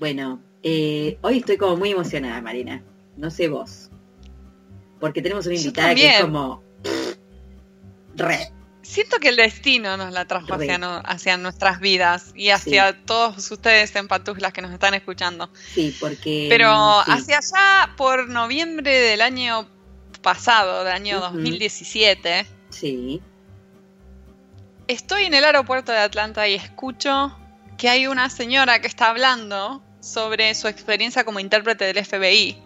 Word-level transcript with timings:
Bueno, 0.00 0.40
eh, 0.62 1.18
hoy 1.20 1.38
estoy 1.38 1.56
como 1.56 1.76
muy 1.76 1.90
emocionada, 1.92 2.40
Marina. 2.42 2.82
No 3.16 3.30
sé 3.30 3.48
vos. 3.48 3.90
Porque 4.98 5.22
tenemos 5.22 5.46
una 5.46 5.54
invitada 5.54 5.94
que 5.94 6.08
es 6.08 6.20
como... 6.22 6.62
Re. 8.16 8.50
Siento 8.82 9.18
que 9.18 9.28
el 9.28 9.36
destino 9.36 9.96
nos 9.96 10.12
la 10.12 10.24
trajo 10.24 10.54
hacia, 10.54 10.76
no- 10.78 11.00
hacia 11.04 11.36
nuestras 11.36 11.78
vidas 11.80 12.32
y 12.34 12.48
hacia 12.50 13.04
todos 13.04 13.48
ustedes 13.50 13.94
en 13.94 14.08
pantuflas 14.08 14.52
que 14.52 14.62
nos 14.62 14.72
están 14.72 14.94
escuchando. 14.94 15.50
Sí, 15.74 15.94
porque... 16.00 16.46
Pero 16.48 17.02
sí. 17.04 17.12
hacia 17.12 17.38
allá, 17.38 17.94
por 17.96 18.28
noviembre 18.28 18.90
del 18.98 19.20
año 19.20 19.68
pasado, 20.22 20.82
del 20.82 20.92
año 20.94 21.18
Ujú. 21.18 21.26
2017, 21.36 22.46
Sí. 22.70 23.20
estoy 24.88 25.24
en 25.24 25.34
el 25.34 25.44
aeropuerto 25.44 25.92
de 25.92 25.98
Atlanta 25.98 26.48
y 26.48 26.54
escucho 26.54 27.36
que 27.78 27.88
hay 27.88 28.06
una 28.06 28.28
señora 28.28 28.80
que 28.80 28.86
está 28.88 29.10
hablando 29.10 29.82
sobre 30.00 30.54
su 30.54 30.68
experiencia 30.68 31.24
como 31.24 31.40
intérprete 31.40 31.92
del 31.92 32.04
FBI. 32.04 32.62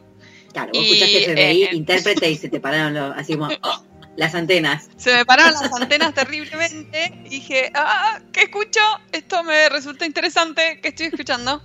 Claro, 0.52 0.70
vos 0.72 0.82
Y, 0.82 1.02
escuchaste 1.02 1.32
FBI, 1.34 1.62
eh, 1.64 1.68
intérprete 1.72 2.30
y 2.30 2.36
se 2.36 2.48
te 2.48 2.60
pararon 2.60 2.94
los, 2.94 3.16
así 3.16 3.34
como 3.36 3.48
oh, 3.62 3.84
las 4.16 4.34
antenas. 4.34 4.88
Se 4.96 5.12
me 5.14 5.24
pararon 5.24 5.54
las 5.60 5.72
antenas 5.72 6.14
terriblemente 6.14 7.12
y 7.24 7.28
dije, 7.30 7.72
ah, 7.74 8.20
¿qué 8.32 8.42
escucho? 8.42 8.80
Esto 9.12 9.42
me 9.42 9.68
resulta 9.68 10.06
interesante, 10.06 10.80
¿qué 10.80 10.88
estoy 10.88 11.06
escuchando? 11.06 11.62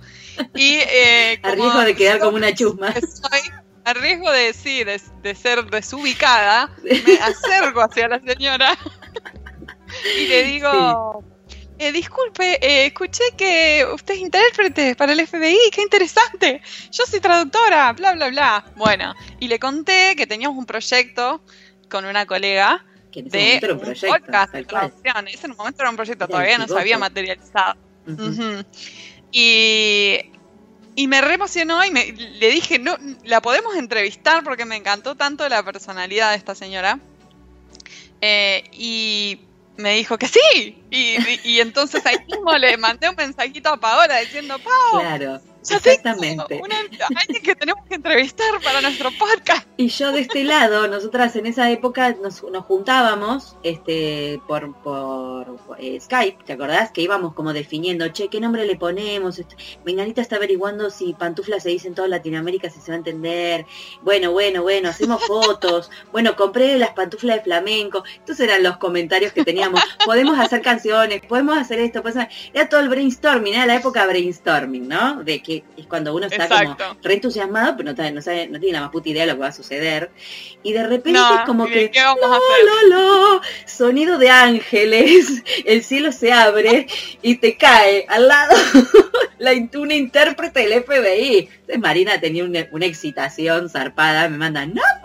Y 0.54 0.74
eh, 0.74 1.38
A 1.42 1.52
riesgo 1.52 1.80
de 1.80 1.94
quedar 1.94 2.18
como 2.18 2.36
una 2.36 2.52
chusma. 2.52 2.92
soy, 2.94 3.40
a 3.84 3.94
riesgo 3.94 4.30
de, 4.30 4.52
sí, 4.52 4.84
de, 4.84 5.00
de 5.22 5.34
ser 5.34 5.64
desubicada, 5.66 6.70
me 6.82 7.14
acerco 7.20 7.80
hacia 7.82 8.08
la 8.08 8.20
señora 8.20 8.76
y 10.16 10.26
le 10.26 10.44
digo, 10.44 11.24
eh, 11.80 11.92
disculpe, 11.92 12.58
eh, 12.60 12.86
escuché 12.86 13.24
que 13.36 13.86
usted 13.92 14.14
es 14.14 14.20
intérprete 14.20 14.94
para 14.96 15.12
el 15.12 15.26
FBI, 15.26 15.56
qué 15.72 15.82
interesante. 15.82 16.60
Yo 16.92 17.04
soy 17.06 17.20
traductora, 17.20 17.92
bla, 17.94 18.12
bla, 18.12 18.28
bla. 18.28 18.64
Bueno, 18.76 19.14
y 19.38 19.48
le 19.48 19.58
conté 19.58 20.14
que 20.16 20.26
teníamos 20.26 20.58
un 20.58 20.66
proyecto 20.66 21.42
con 21.88 22.04
una 22.04 22.26
colega 22.26 22.84
Que 23.10 23.20
en 23.20 23.26
ese 23.28 23.36
de 23.38 23.44
momento 23.44 23.66
era 23.66 23.74
un 23.74 23.78
un 23.80 23.84
proyecto. 23.84 24.08
podcast 24.08 24.52
de 24.52 24.64
traducción. 24.64 25.28
Ese 25.28 25.46
en 25.46 25.52
un 25.52 25.56
momento 25.56 25.82
era 25.82 25.90
un 25.90 25.96
proyecto, 25.96 26.24
Era 26.24 26.30
todavía 26.32 26.58
no 26.58 26.68
se 26.68 26.78
había 26.78 26.98
materializado. 26.98 27.76
Y, 29.32 30.18
y 30.96 31.06
me 31.06 31.20
re 31.20 31.34
emocionó 31.34 31.84
y 31.84 31.90
me, 31.90 32.12
le 32.12 32.50
dije, 32.50 32.78
no, 32.78 32.96
la 33.24 33.40
podemos 33.40 33.76
entrevistar 33.76 34.42
porque 34.44 34.64
me 34.64 34.76
encantó 34.76 35.14
tanto 35.14 35.48
la 35.48 35.62
personalidad 35.62 36.30
de 36.30 36.36
esta 36.36 36.54
señora. 36.54 36.98
Eh, 38.20 38.64
y 38.72 39.40
me 39.80 39.94
dijo 39.94 40.18
que 40.18 40.28
sí. 40.28 40.76
Y, 40.90 41.16
y- 41.44 41.60
entonces 41.60 42.04
ahí 42.06 42.16
mismo 42.28 42.56
le 42.56 42.76
mandé 42.76 43.08
un 43.08 43.16
mensajito 43.16 43.70
a 43.70 43.76
Paola 43.80 44.18
diciendo, 44.20 44.56
Pau, 44.58 45.00
Claro, 45.00 45.40
exactamente. 45.62 46.60
una- 46.62 46.76
alguien 47.16 47.42
que 47.42 47.54
tenemos 47.54 47.84
que 47.86 47.94
entrevistar 47.96 48.60
para 48.62 48.80
nuestro 48.80 49.10
podcast. 49.18 49.66
Y 49.76 49.88
yo 49.88 50.12
de 50.12 50.20
este 50.20 50.44
lado, 50.44 50.88
nosotras 50.88 51.36
en 51.36 51.46
esa 51.46 51.70
época 51.70 52.14
nos, 52.22 52.42
nos 52.44 52.64
juntábamos 52.64 53.56
este 53.62 54.40
por, 54.46 54.74
por 54.82 55.58
eh, 55.78 55.98
Skype, 56.00 56.44
¿te 56.44 56.52
acordás? 56.54 56.90
Que 56.92 57.02
íbamos 57.02 57.34
como 57.34 57.52
definiendo, 57.52 58.08
che, 58.08 58.28
¿qué 58.28 58.40
nombre 58.40 58.66
le 58.66 58.76
ponemos? 58.76 59.40
Menganita 59.84 60.20
está 60.20 60.36
averiguando 60.36 60.90
si 60.90 61.14
pantufla 61.14 61.60
se 61.60 61.70
dice 61.70 61.88
en 61.88 61.94
toda 61.94 62.08
Latinoamérica, 62.08 62.68
si 62.70 62.80
se 62.80 62.90
va 62.90 62.94
a 62.96 62.98
entender. 62.98 63.66
Bueno, 64.02 64.32
bueno, 64.32 64.62
bueno, 64.62 64.88
hacemos 64.88 65.22
fotos. 65.26 65.90
Bueno, 66.12 66.36
compré 66.36 66.78
las 66.78 66.90
pantuflas 66.90 67.36
de 67.36 67.42
flamenco. 67.42 68.04
Estos 68.16 68.40
eran 68.40 68.62
los 68.62 68.76
comentarios 68.78 69.32
que 69.32 69.44
teníamos. 69.44 69.80
Podemos 70.04 70.38
hacer 70.38 70.62
canciones, 70.62 71.22
podemos 71.26 71.56
hacer 71.58 71.78
esto, 71.80 72.02
podemos 72.02 72.24
hacer- 72.24 72.50
Era 72.54 72.68
todo 72.68 72.80
el 72.80 72.88
brainstorming, 72.88 73.54
era 73.54 73.66
la 73.66 73.76
época 73.76 74.06
brainstorming, 74.06 74.88
¿no? 74.88 75.22
De 75.24 75.42
que 75.42 75.49
es 75.76 75.86
cuando 75.86 76.14
uno 76.14 76.26
está 76.26 76.48
como 76.48 76.72
Exacto. 76.72 76.96
re 77.02 77.14
entusiasmado, 77.14 77.76
pero 77.76 77.90
no, 77.90 77.96
sabe- 77.96 78.12
no, 78.12 78.22
sabe- 78.22 78.48
no 78.48 78.58
tiene 78.60 78.74
la 78.74 78.82
más 78.82 78.90
puta 78.90 79.08
idea 79.08 79.22
de 79.22 79.28
lo 79.28 79.34
que 79.34 79.40
va 79.40 79.48
a 79.48 79.52
suceder. 79.52 80.10
Y 80.62 80.72
de 80.72 80.82
repente 80.86 81.12
No, 81.18 81.38
es 81.40 81.44
como 81.46 81.66
¿y 81.66 81.70
que, 81.70 81.90
¿Qué 81.90 82.00
vamos 82.02 82.24
a 82.24 82.36
hacer? 82.36 82.88
¡Lolo! 82.90 83.40
Sonido 83.66 84.18
de 84.18 84.30
ángeles, 84.30 85.42
el 85.64 85.82
cielo 85.82 86.12
se 86.12 86.32
abre 86.32 86.86
y 87.22 87.36
te 87.36 87.56
cae 87.56 88.06
al 88.08 88.28
lado 88.28 88.54
la, 89.38 89.52
una 89.78 89.94
intérprete 89.94 90.60
del 90.68 90.84
FBI. 90.84 91.48
Entonces 91.60 91.78
Marina 91.80 92.20
tenía 92.20 92.44
una, 92.44 92.66
una 92.72 92.86
excitación 92.86 93.68
zarpada, 93.68 94.28
me 94.28 94.36
manda, 94.38 94.66
no 94.66 94.74
lo 94.74 95.02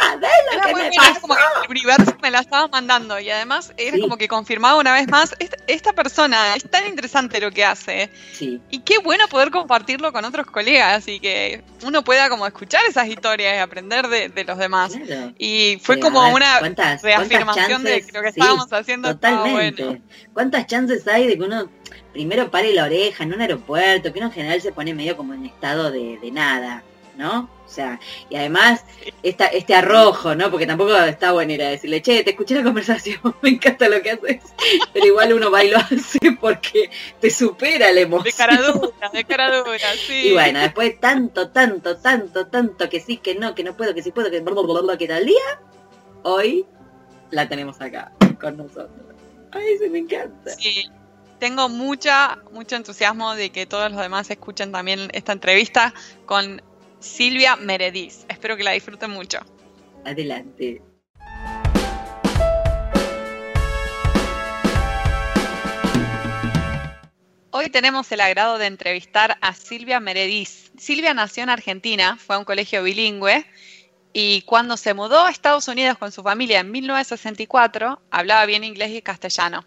Era 0.66 0.74
muy 0.74 0.84
me 0.84 0.90
bien, 0.90 1.02
era 1.04 1.10
pasó. 1.14 1.22
como 1.22 1.36
que 1.36 1.42
el 1.64 1.70
universo 1.72 2.18
me 2.22 2.32
la 2.32 2.40
estaba 2.40 2.68
mandando 2.68 3.20
y 3.20 3.30
además 3.30 3.74
era 3.78 3.96
Sí. 3.96 4.02
como 4.02 4.18
que 4.18 4.28
confirmaba 4.28 4.80
una 4.80 4.94
vez 4.94 5.08
más, 5.08 5.36
esta, 5.40 5.58
esta 5.68 5.94
persona 5.94 6.56
es 6.56 6.70
tan 6.70 6.86
interesante 6.88 7.40
lo 7.40 7.52
que 7.52 7.64
hace 7.66 8.10
Sí, 8.34 8.62
y 8.70 8.80
qué 8.80 8.98
bueno 9.00 9.28
poder 9.28 9.52
compartirlo 9.52 10.12
con 10.14 10.26
otros 10.26 10.46
colegas 10.48 11.08
y 11.08 11.20
que 11.20 11.64
uno 11.84 12.04
pueda 12.04 12.30
como 12.30 12.46
escuchar 12.48 12.82
esas 12.90 13.08
historias 13.08 13.56
y 13.56 13.60
aprender 13.60 14.08
de, 14.08 14.30
de 14.30 14.44
los 14.44 14.58
demás. 14.58 14.94
claro. 15.06 15.34
Y 15.38 15.80
fue 15.82 16.00
como 16.00 16.22
ver, 16.24 16.34
una 16.34 16.60
¿cuántas- 16.60 17.02
reafirmación 17.02 17.46
cuántas 17.68 17.84
de 17.84 17.90
chances? 17.92 18.06
que 18.08 18.12
lo 18.18 18.22
que 18.24 18.30
estábamos 18.30 18.74
haciendo 18.74 19.10
Totalmente. 19.14 19.84
bueno. 19.84 20.02
¿Cuántas 20.34 20.68
chances 20.68 21.08
hay 21.08 21.28
de 21.28 21.38
que 21.38 21.44
uno 21.44 21.70
primero 22.14 22.50
pare 22.50 22.74
la 22.74 22.86
oreja 22.86 23.24
en 23.24 23.34
un 23.34 23.42
aeropuerto, 23.42 24.12
que 24.12 24.20
uno 24.20 24.28
en 24.28 24.34
general 24.34 24.62
se 24.62 24.72
pone 24.72 24.94
medio 24.94 25.18
como 25.18 25.34
en 25.34 25.46
estado 25.46 25.92
de, 25.92 26.18
de 26.22 26.32
nada, 26.32 26.84
¿no? 27.18 27.50
O 27.66 27.70
sea, 27.70 28.00
y 28.30 28.36
además 28.36 28.84
esta, 29.24 29.48
este 29.48 29.74
arrojo, 29.74 30.36
¿no? 30.36 30.52
Porque 30.52 30.68
tampoco 30.68 30.96
está 30.96 31.32
bueno 31.32 31.54
ir 31.54 31.64
a 31.64 31.70
decirle, 31.70 32.02
che, 32.02 32.24
te 32.24 32.32
escuché 32.32 32.56
la 32.56 32.64
conversación, 32.64 33.20
me 33.42 33.50
encanta 33.50 33.90
lo 33.90 34.02
que 34.02 34.12
haces, 34.12 34.44
pero 34.94 35.06
igual 35.06 35.34
uno 35.34 35.50
va 35.50 35.64
y 35.64 35.72
lo 35.72 35.78
hace 35.92 36.20
porque 36.40 36.90
te 37.20 37.30
supera 37.32 37.92
la 37.92 38.02
emoción. 38.02 38.24
De 38.24 38.34
cara 38.34 38.62
dura, 38.62 39.10
de 39.12 39.24
cara 39.24 39.58
dura, 39.58 39.94
sí. 40.08 40.28
Y 40.28 40.34
bueno, 40.34 40.60
después 40.60 40.90
de 40.90 40.96
tanto, 40.98 41.50
tanto, 41.50 41.98
tanto, 41.98 42.48
tanto 42.48 42.90
que 42.90 43.00
sí, 43.00 43.18
que 43.18 43.36
no, 43.36 43.56
que 43.56 43.64
no 43.64 43.76
puedo, 43.76 43.94
que 43.94 44.04
sí 44.04 44.12
puedo, 44.12 44.30
que 44.30 44.42
blablabla, 44.42 44.98
que 44.98 45.08
tal 45.08 45.26
día, 45.26 45.62
hoy 46.24 46.66
la 47.32 47.50
tenemos 47.50 47.82
acá 47.82 48.12
con 48.40 48.58
nosotros. 48.58 48.92
Ay, 49.52 49.78
se 49.78 49.90
me 49.90 50.00
encanta. 50.00 50.52
Sí, 50.52 50.90
tengo 51.40 51.70
mucha, 51.70 52.38
mucho 52.52 52.76
entusiasmo 52.76 53.36
de 53.36 53.50
que 53.52 53.66
todos 53.66 53.92
los 53.92 54.00
demás 54.00 54.30
escuchen 54.30 54.72
también 54.72 55.10
esta 55.14 55.32
entrevista 55.32 55.94
con 56.26 56.62
Silvia 57.06 57.56
Merediz. 57.56 58.26
Espero 58.28 58.58
que 58.58 58.64
la 58.64 58.72
disfruten 58.72 59.12
mucho. 59.12 59.40
Adelante. 60.04 60.82
Hoy 67.52 67.70
tenemos 67.70 68.12
el 68.12 68.20
agrado 68.20 68.58
de 68.58 68.66
entrevistar 68.66 69.38
a 69.40 69.54
Silvia 69.54 70.00
Merediz. 70.00 70.72
Silvia 70.78 71.14
nació 71.14 71.44
en 71.44 71.50
Argentina, 71.50 72.18
fue 72.18 72.36
a 72.36 72.40
un 72.40 72.44
colegio 72.44 72.84
bilingüe 72.84 73.46
y 74.18 74.44
cuando 74.44 74.78
se 74.78 74.94
mudó 74.94 75.26
a 75.26 75.30
Estados 75.30 75.68
Unidos 75.68 75.98
con 75.98 76.10
su 76.10 76.24
familia 76.24 76.62
en 76.62 76.72
1964, 76.72 78.02
hablaba 78.12 78.46
bien 78.46 78.64
inglés 78.64 78.92
y 78.92 79.02
castellano. 79.02 79.66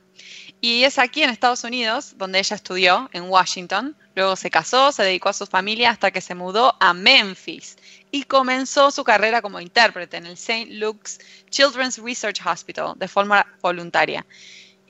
Y 0.62 0.84
es 0.84 0.98
aquí 0.98 1.22
en 1.22 1.28
Estados 1.28 1.64
Unidos 1.64 2.14
donde 2.16 2.38
ella 2.38 2.56
estudió, 2.56 3.10
en 3.12 3.24
Washington. 3.24 3.94
Luego 4.14 4.36
se 4.36 4.50
casó, 4.50 4.90
se 4.90 5.02
dedicó 5.02 5.28
a 5.28 5.32
su 5.34 5.44
familia 5.44 5.90
hasta 5.90 6.10
que 6.12 6.22
se 6.22 6.34
mudó 6.34 6.74
a 6.80 6.94
Memphis 6.94 7.76
y 8.10 8.22
comenzó 8.22 8.90
su 8.90 9.04
carrera 9.04 9.42
como 9.42 9.60
intérprete 9.60 10.16
en 10.16 10.24
el 10.24 10.32
St. 10.32 10.66
Luke's 10.70 11.20
Children's 11.50 11.98
Research 11.98 12.40
Hospital 12.46 12.94
de 12.96 13.06
forma 13.06 13.46
voluntaria. 13.60 14.24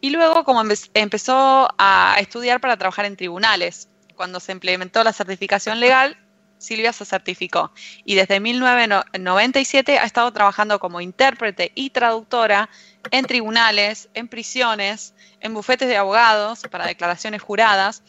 Y 0.00 0.10
luego 0.10 0.44
como 0.44 0.62
empe- 0.62 0.88
empezó 0.94 1.68
a 1.78 2.14
estudiar 2.20 2.60
para 2.60 2.76
trabajar 2.76 3.06
en 3.06 3.16
tribunales. 3.16 3.88
Cuando 4.14 4.38
se 4.38 4.52
implementó 4.52 5.02
la 5.02 5.12
certificación 5.12 5.80
legal, 5.80 6.16
Silvia 6.58 6.92
se 6.92 7.04
certificó 7.04 7.72
y 8.04 8.14
desde 8.14 8.40
1997 8.40 9.98
ha 9.98 10.04
estado 10.04 10.32
trabajando 10.32 10.78
como 10.78 11.00
intérprete 11.00 11.72
y 11.74 11.90
traductora 11.90 12.68
en 13.10 13.24
tribunales, 13.24 14.08
en 14.14 14.28
prisiones, 14.28 15.14
en 15.40 15.54
bufetes 15.54 15.88
de 15.88 15.96
abogados 15.96 16.62
para 16.70 16.86
declaraciones 16.86 17.42
juradas 17.42 18.02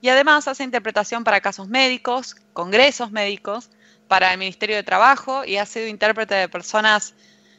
y 0.00 0.10
además 0.10 0.46
hace 0.48 0.64
interpretación 0.64 1.24
para 1.24 1.40
casos 1.40 1.68
médicos, 1.68 2.36
congresos 2.52 3.10
médicos, 3.10 3.70
para 4.08 4.32
el 4.32 4.38
Ministerio 4.38 4.76
de 4.76 4.82
Trabajo 4.82 5.44
y 5.44 5.56
ha 5.56 5.66
sido 5.66 5.86
intérprete 5.86 6.34
de 6.34 6.48
personas 6.48 7.14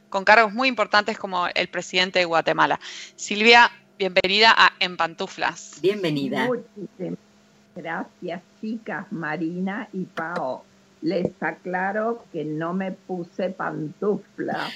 con 0.09 0.23
cargos 0.23 0.53
muy 0.53 0.67
importantes 0.67 1.17
como 1.17 1.47
el 1.47 1.67
presidente 1.69 2.19
de 2.19 2.25
Guatemala. 2.25 2.79
Silvia, 3.15 3.71
bienvenida 3.97 4.53
a 4.55 4.73
En 4.79 4.95
Pantuflas. 4.97 5.79
Bienvenida. 5.81 6.45
Muchísimas 6.45 7.24
gracias, 7.75 8.41
chicas, 8.61 9.05
Marina 9.11 9.87
y 9.93 10.03
Pao. 10.03 10.63
Les 11.01 11.31
aclaro 11.41 12.23
que 12.31 12.45
no 12.45 12.73
me 12.73 12.91
puse 12.91 13.49
pantufla. 13.49 14.69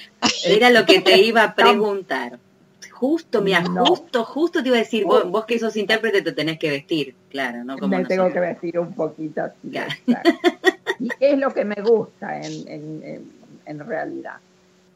Era 0.46 0.70
lo 0.70 0.84
que 0.86 1.00
te 1.00 1.18
iba 1.20 1.42
a 1.44 1.54
preguntar. 1.56 2.38
Justo, 2.92 3.40
mira, 3.40 3.60
No. 3.62 3.84
justo, 3.86 4.24
justo 4.24 4.62
te 4.62 4.68
iba 4.68 4.76
a 4.76 4.80
decir, 4.80 5.04
vos, 5.04 5.28
vos 5.30 5.46
que 5.46 5.58
sos 5.58 5.74
intérprete 5.76 6.22
te 6.22 6.32
tenés 6.32 6.58
que 6.58 6.70
vestir, 6.70 7.14
claro, 7.30 7.64
¿no? 7.64 7.78
Como 7.78 7.96
me 7.96 8.04
tengo 8.04 8.30
que 8.30 8.40
vestir 8.40 8.78
un 8.78 8.92
poquito 8.94 9.42
así. 9.42 9.70
Claro. 9.70 9.90
Y 11.02 11.08
es 11.18 11.38
lo 11.38 11.48
que 11.54 11.64
me 11.64 11.76
gusta 11.80 12.36
en, 12.42 12.68
en- 12.68 13.02
en- 13.02 13.32
en 13.64 13.78
realidad. 13.86 14.34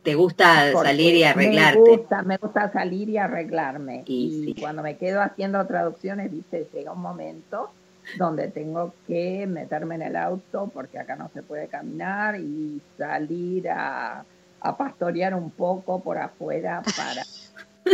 Te 0.02 0.14
gusta 0.14 0.68
Porque 0.70 0.88
salir 0.90 1.14
y 1.14 1.24
arreglarte. 1.24 1.80
Me 1.80 1.96
gusta, 1.96 2.22
me 2.22 2.36
gusta 2.36 2.70
salir 2.70 3.08
y 3.08 3.16
arreglarme. 3.16 4.02
Y 4.04 4.26
Y, 4.26 4.44
sí. 4.52 4.60
cuando 4.60 4.82
me 4.82 4.98
quedo 4.98 5.22
haciendo 5.22 5.66
traducciones, 5.66 6.30
viste, 6.30 6.68
llega 6.74 6.92
un 6.92 7.00
momento 7.00 7.70
donde 8.16 8.48
tengo 8.48 8.94
que 9.06 9.46
meterme 9.46 9.96
en 9.96 10.02
el 10.02 10.16
auto 10.16 10.70
porque 10.72 10.98
acá 10.98 11.16
no 11.16 11.30
se 11.34 11.42
puede 11.42 11.68
caminar 11.68 12.38
y 12.38 12.80
salir 12.98 13.68
a, 13.68 14.24
a 14.60 14.76
pastorear 14.76 15.34
un 15.34 15.50
poco 15.50 16.02
por 16.02 16.18
afuera 16.18 16.82
para, 16.96 17.24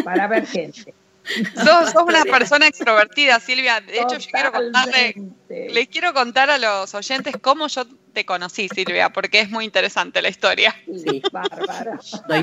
para 0.04 0.26
ver 0.26 0.46
gente. 0.46 0.94
Sos, 1.54 1.94
una 1.94 2.24
persona 2.24 2.66
extrovertida, 2.66 3.38
Silvia. 3.40 3.80
De 3.80 4.00
hecho, 4.00 4.18
yo 4.18 4.30
quiero 4.30 4.52
contarle, 4.52 5.14
les 5.48 5.88
quiero 5.88 6.12
contar 6.12 6.50
a 6.50 6.58
los 6.58 6.94
oyentes 6.94 7.34
cómo 7.40 7.68
yo 7.68 7.84
te 8.12 8.24
conocí, 8.24 8.68
Silvia, 8.68 9.10
porque 9.10 9.40
es 9.40 9.50
muy 9.50 9.64
interesante 9.64 10.22
la 10.22 10.28
historia. 10.28 10.74
Sí, 10.86 11.22
bárbara. 11.30 11.98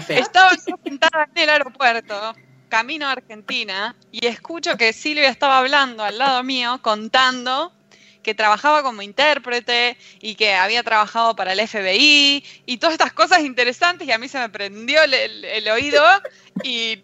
Estaba 0.10 0.52
yo 0.52 0.76
sentada 0.84 1.28
en 1.36 1.44
el 1.44 1.50
aeropuerto, 1.50 2.36
camino 2.70 3.08
a 3.08 3.12
Argentina, 3.12 3.96
y 4.12 4.26
escucho 4.26 4.78
que 4.78 4.94
Silvia 4.94 5.30
estaba 5.30 5.60
hablando 5.60 6.04
al 6.04 6.18
lado 6.18 6.44
mío, 6.44 6.80
contando 6.82 7.72
que 8.24 8.36
trabajaba 8.36 8.84
como 8.84 9.02
intérprete 9.02 9.98
y 10.20 10.36
que 10.36 10.54
había 10.54 10.84
trabajado 10.84 11.36
para 11.36 11.54
el 11.54 11.66
FBI 11.66 12.44
y 12.66 12.78
todas 12.78 12.94
estas 12.94 13.14
cosas 13.14 13.40
interesantes 13.42 14.06
y 14.06 14.12
a 14.12 14.18
mí 14.18 14.28
se 14.28 14.38
me 14.38 14.50
prendió 14.50 15.02
el, 15.02 15.70
oído 15.70 16.04
y 16.62 17.02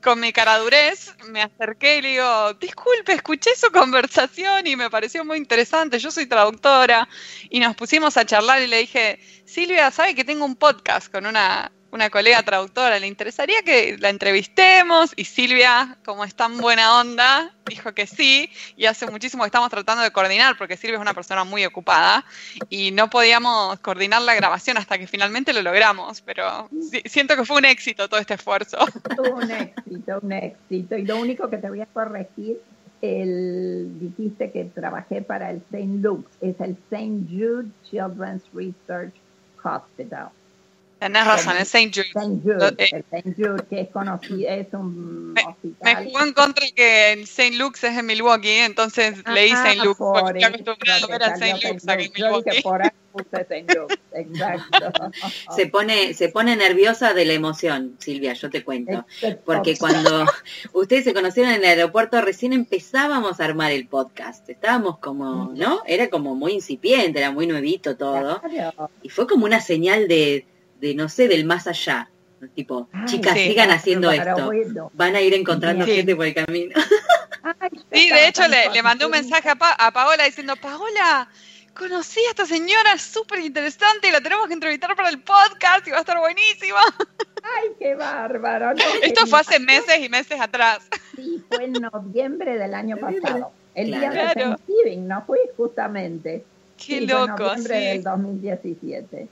con 0.00 0.18
mi 0.20 0.32
caradurez 0.32 1.14
me 1.28 1.42
acerqué 1.42 1.98
y 1.98 2.02
le 2.02 2.08
digo, 2.10 2.54
disculpe, 2.54 3.12
escuché 3.12 3.54
su 3.54 3.70
conversación 3.70 4.66
y 4.66 4.76
me 4.76 4.90
pareció 4.90 5.24
muy 5.24 5.36
interesante, 5.36 5.98
yo 5.98 6.10
soy 6.10 6.26
traductora, 6.26 7.08
y 7.48 7.60
nos 7.60 7.76
pusimos 7.76 8.16
a 8.16 8.24
charlar 8.24 8.62
y 8.62 8.66
le 8.66 8.78
dije, 8.78 9.20
Silvia, 9.44 9.90
¿sabe 9.90 10.14
que 10.14 10.24
tengo 10.24 10.44
un 10.44 10.56
podcast 10.56 11.12
con 11.12 11.26
una 11.26 11.70
una 11.92 12.10
colega 12.10 12.42
traductora, 12.42 12.98
¿le 12.98 13.06
interesaría 13.06 13.62
que 13.62 13.96
la 13.98 14.10
entrevistemos? 14.10 15.12
Y 15.16 15.24
Silvia, 15.24 15.98
como 16.04 16.24
es 16.24 16.34
tan 16.34 16.58
buena 16.58 17.00
onda, 17.00 17.52
dijo 17.66 17.92
que 17.92 18.06
sí, 18.06 18.50
y 18.76 18.86
hace 18.86 19.10
muchísimo 19.10 19.42
que 19.42 19.48
estamos 19.48 19.70
tratando 19.70 20.02
de 20.02 20.10
coordinar, 20.10 20.56
porque 20.56 20.76
Silvia 20.76 20.96
es 20.96 21.02
una 21.02 21.14
persona 21.14 21.44
muy 21.44 21.64
ocupada, 21.64 22.24
y 22.68 22.90
no 22.92 23.10
podíamos 23.10 23.78
coordinar 23.80 24.22
la 24.22 24.34
grabación 24.34 24.78
hasta 24.78 24.98
que 24.98 25.06
finalmente 25.06 25.52
lo 25.52 25.62
logramos, 25.62 26.20
pero 26.22 26.68
siento 27.04 27.36
que 27.36 27.44
fue 27.44 27.58
un 27.58 27.64
éxito 27.64 28.08
todo 28.08 28.20
este 28.20 28.34
esfuerzo. 28.34 28.78
Un 29.18 29.50
éxito, 29.50 30.20
un 30.22 30.32
éxito, 30.32 30.96
y 30.96 31.04
lo 31.04 31.16
único 31.18 31.50
que 31.50 31.58
te 31.58 31.68
voy 31.68 31.80
a 31.80 31.86
corregir 31.86 32.58
el, 33.02 33.98
dijiste 33.98 34.50
que 34.50 34.64
trabajé 34.64 35.22
para 35.22 35.50
el 35.50 35.62
St. 35.72 35.98
Luke's, 36.00 36.30
es 36.40 36.60
el 36.60 36.76
St. 36.90 37.26
Jude 37.30 37.70
Children's 37.84 38.44
Research 38.52 39.14
Hospital. 39.62 40.30
Tenés 41.00 41.26
razón, 41.26 41.56
el 41.56 41.62
St. 41.62 41.90
Jude. 41.94 42.08
St. 42.08 42.40
Jude, 42.44 42.74
eh, 42.76 42.88
el 42.92 43.04
St. 43.10 43.34
Jude, 43.34 43.64
que 43.70 43.80
es 43.80 43.88
conocido, 43.88 44.50
es 44.50 44.66
un 44.74 45.32
me, 45.32 45.40
hospital. 45.46 46.04
Me 46.04 46.04
jugó 46.04 46.20
en 46.20 46.32
contra 46.34 46.66
que 46.76 47.12
el 47.14 47.20
St. 47.20 47.56
Luke's 47.56 47.84
es 47.84 47.96
en 47.96 48.04
Milwaukee, 48.04 48.58
entonces 48.58 49.26
leí 49.26 49.50
St. 49.50 49.76
Luke, 49.82 49.96
porque 49.98 50.44
acostumbrado 50.44 51.06
a 51.06 51.08
ver 51.08 51.22
al 51.22 51.42
St. 51.42 51.68
Luke's 51.68 51.88
aquí 51.88 52.04
en 52.04 52.12
Milwaukee. 52.12 52.62
por 52.62 52.82
ahí 52.82 52.90
puse 53.12 53.40
St. 53.40 53.74
Luke's, 53.74 53.98
exacto. 54.12 55.10
se, 55.56 55.66
pone, 55.68 56.12
se 56.12 56.28
pone 56.28 56.54
nerviosa 56.54 57.14
de 57.14 57.24
la 57.24 57.32
emoción, 57.32 57.96
Silvia, 57.98 58.34
yo 58.34 58.50
te 58.50 58.62
cuento. 58.62 59.06
Porque 59.46 59.78
cuando 59.78 60.26
ustedes 60.74 61.04
se 61.04 61.14
conocieron 61.14 61.52
en 61.54 61.60
el 61.60 61.64
aeropuerto, 61.64 62.20
recién 62.20 62.52
empezábamos 62.52 63.40
a 63.40 63.44
armar 63.46 63.72
el 63.72 63.88
podcast. 63.88 64.46
Estábamos 64.50 64.98
como, 64.98 65.54
¿no? 65.56 65.80
Era 65.86 66.10
como 66.10 66.34
muy 66.34 66.52
incipiente, 66.52 67.20
era 67.20 67.30
muy 67.30 67.46
nuevito 67.46 67.96
todo. 67.96 68.42
Y 69.02 69.08
fue 69.08 69.26
como 69.26 69.46
una 69.46 69.62
señal 69.62 70.06
de 70.06 70.44
de 70.80 70.94
no 70.94 71.08
sé, 71.08 71.28
del 71.28 71.44
más 71.44 71.66
allá. 71.66 72.08
Tipo, 72.54 72.88
chicas, 73.04 73.34
sigan 73.34 73.70
haciendo 73.70 74.10
esto. 74.10 74.90
Van 74.94 75.14
a 75.14 75.20
ir 75.20 75.34
encontrando 75.34 75.84
gente 75.84 76.16
por 76.16 76.24
el 76.24 76.34
camino. 76.34 76.74
sí, 77.92 78.08
de 78.08 78.28
hecho 78.28 78.48
le, 78.48 78.70
le 78.70 78.82
mandé 78.82 79.04
un 79.04 79.10
mensaje 79.10 79.50
a, 79.50 79.90
Paola 79.92 80.24
diciendo, 80.24 80.56
Paola, 80.56 81.28
conocí 81.74 82.20
a 82.20 82.30
esta 82.30 82.46
señora 82.46 82.96
súper 82.96 83.40
interesante 83.40 84.08
y 84.08 84.10
la 84.10 84.22
tenemos 84.22 84.46
que 84.48 84.54
entrevistar 84.54 84.96
para 84.96 85.10
el 85.10 85.20
podcast 85.20 85.86
y 85.86 85.90
va 85.90 85.98
a 85.98 86.00
estar 86.00 86.18
buenísima. 86.18 86.80
Ay, 87.42 87.70
qué 87.78 87.94
bárbaro. 87.94 88.72
Esto 89.02 89.26
fue 89.26 89.40
hace 89.40 89.58
meses 89.58 89.98
y 90.00 90.08
meses 90.08 90.40
atrás. 90.40 90.86
Sí, 91.16 91.42
fue 91.48 91.64
en 91.64 91.72
noviembre 91.72 92.56
del 92.56 92.74
año 92.74 92.96
pasado. 93.00 93.52
El 93.74 93.86
día 93.86 94.10
de 94.10 94.34
Thanksgiving, 94.34 95.06
¿no 95.06 95.22
fue? 95.24 95.38
Justamente. 95.56 96.44
Qué 96.76 97.02
loco. 97.02 97.36
Fue 97.36 97.46
noviembre 97.46 97.76
del 97.78 98.02
2017. 98.02 99.28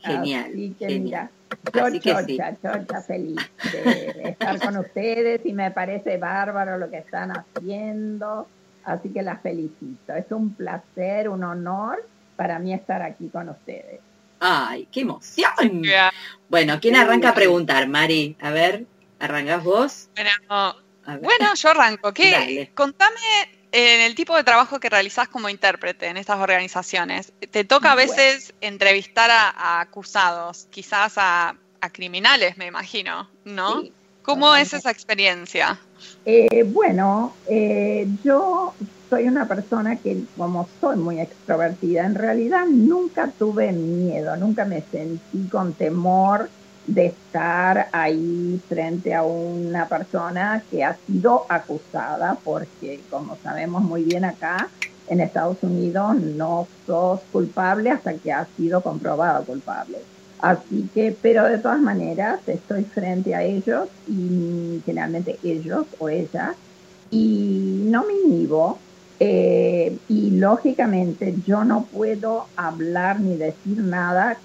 Genial. 0.00 0.50
Así 0.52 0.76
que 0.78 0.98
mira, 0.98 1.30
yo 1.74 1.90
chocha, 1.98 2.56
chocha 2.62 3.02
feliz 3.02 3.38
de 3.72 4.30
estar 4.30 4.60
con 4.60 4.76
ustedes 4.78 5.40
y 5.44 5.52
me 5.52 5.70
parece 5.70 6.18
bárbaro 6.18 6.78
lo 6.78 6.90
que 6.90 6.98
están 6.98 7.32
haciendo. 7.32 8.48
Así 8.84 9.10
que 9.10 9.22
las 9.22 9.42
felicito. 9.42 10.14
Es 10.14 10.30
un 10.30 10.54
placer, 10.54 11.28
un 11.28 11.44
honor 11.44 12.04
para 12.36 12.58
mí 12.58 12.72
estar 12.72 13.02
aquí 13.02 13.28
con 13.28 13.48
ustedes. 13.48 14.00
¡Ay, 14.40 14.88
qué 14.92 15.00
emoción! 15.00 15.82
Bueno, 16.48 16.78
¿quién 16.80 16.96
arranca 16.96 17.30
a 17.30 17.34
preguntar, 17.34 17.88
Mari? 17.88 18.36
A 18.40 18.50
ver, 18.50 18.86
¿arrancás 19.18 19.64
vos? 19.64 20.08
Bueno, 20.14 20.76
bueno 21.20 21.54
yo 21.54 21.68
arranco. 21.70 22.14
¿Qué? 22.14 22.70
Contame 22.74 23.57
en 23.72 24.00
el 24.00 24.14
tipo 24.14 24.36
de 24.36 24.44
trabajo 24.44 24.80
que 24.80 24.88
realizás 24.88 25.28
como 25.28 25.48
intérprete 25.48 26.06
en 26.06 26.16
estas 26.16 26.38
organizaciones, 26.38 27.32
te 27.50 27.64
toca 27.64 27.92
a 27.92 27.94
veces 27.94 28.54
entrevistar 28.60 29.30
a, 29.30 29.80
acusados, 29.80 30.66
quizás 30.70 31.14
a, 31.16 31.54
criminales, 31.92 32.58
me 32.58 32.66
imagino, 32.66 33.28
¿no? 33.44 33.82
¿Cómo 34.22 34.54
es 34.56 34.74
esa 34.74 34.90
experiencia? 34.90 35.78
Eh, 36.26 36.64
bueno, 36.64 37.34
eh, 37.48 38.06
yo 38.22 38.74
soy 39.08 39.26
una 39.26 39.46
persona 39.46 39.96
que 39.96 40.22
como 40.36 40.68
soy 40.80 40.96
muy 40.96 41.20
extrovertida, 41.20 42.04
en 42.04 42.14
realidad 42.14 42.66
nunca 42.66 43.30
tuve 43.38 43.72
miedo, 43.72 44.36
nunca 44.36 44.64
me 44.64 44.82
sentí 44.82 45.48
con 45.48 45.72
temor 45.72 46.50
de 46.88 47.06
estar 47.06 47.88
ahí 47.92 48.60
frente 48.66 49.14
a 49.14 49.22
una 49.22 49.86
persona 49.88 50.64
que 50.70 50.82
ha 50.82 50.96
sido 51.06 51.44
acusada, 51.48 52.38
porque 52.42 53.00
como 53.10 53.36
sabemos 53.42 53.82
muy 53.82 54.02
bien 54.02 54.24
acá, 54.24 54.68
en 55.06 55.20
Estados 55.20 55.58
Unidos 55.62 56.16
no 56.16 56.66
sos 56.86 57.20
culpable 57.30 57.90
hasta 57.90 58.14
que 58.14 58.32
has 58.32 58.48
sido 58.56 58.82
comprobado 58.82 59.44
culpable. 59.44 59.98
Así 60.38 60.88
que, 60.94 61.16
pero 61.20 61.44
de 61.44 61.58
todas 61.58 61.80
maneras, 61.80 62.40
estoy 62.46 62.84
frente 62.84 63.34
a 63.34 63.42
ellos 63.42 63.88
y 64.06 64.80
generalmente 64.86 65.38
ellos 65.42 65.86
o 65.98 66.08
ella, 66.08 66.54
y 67.10 67.82
no 67.90 68.04
me 68.04 68.14
inhibo. 68.14 68.78
Eh, 69.20 69.98
y 70.06 70.30
lógicamente 70.30 71.34
yo 71.44 71.64
no 71.64 71.86
puedo 71.86 72.46
hablar 72.54 73.18
ni 73.20 73.36
decir 73.36 73.78
nada 73.78 74.38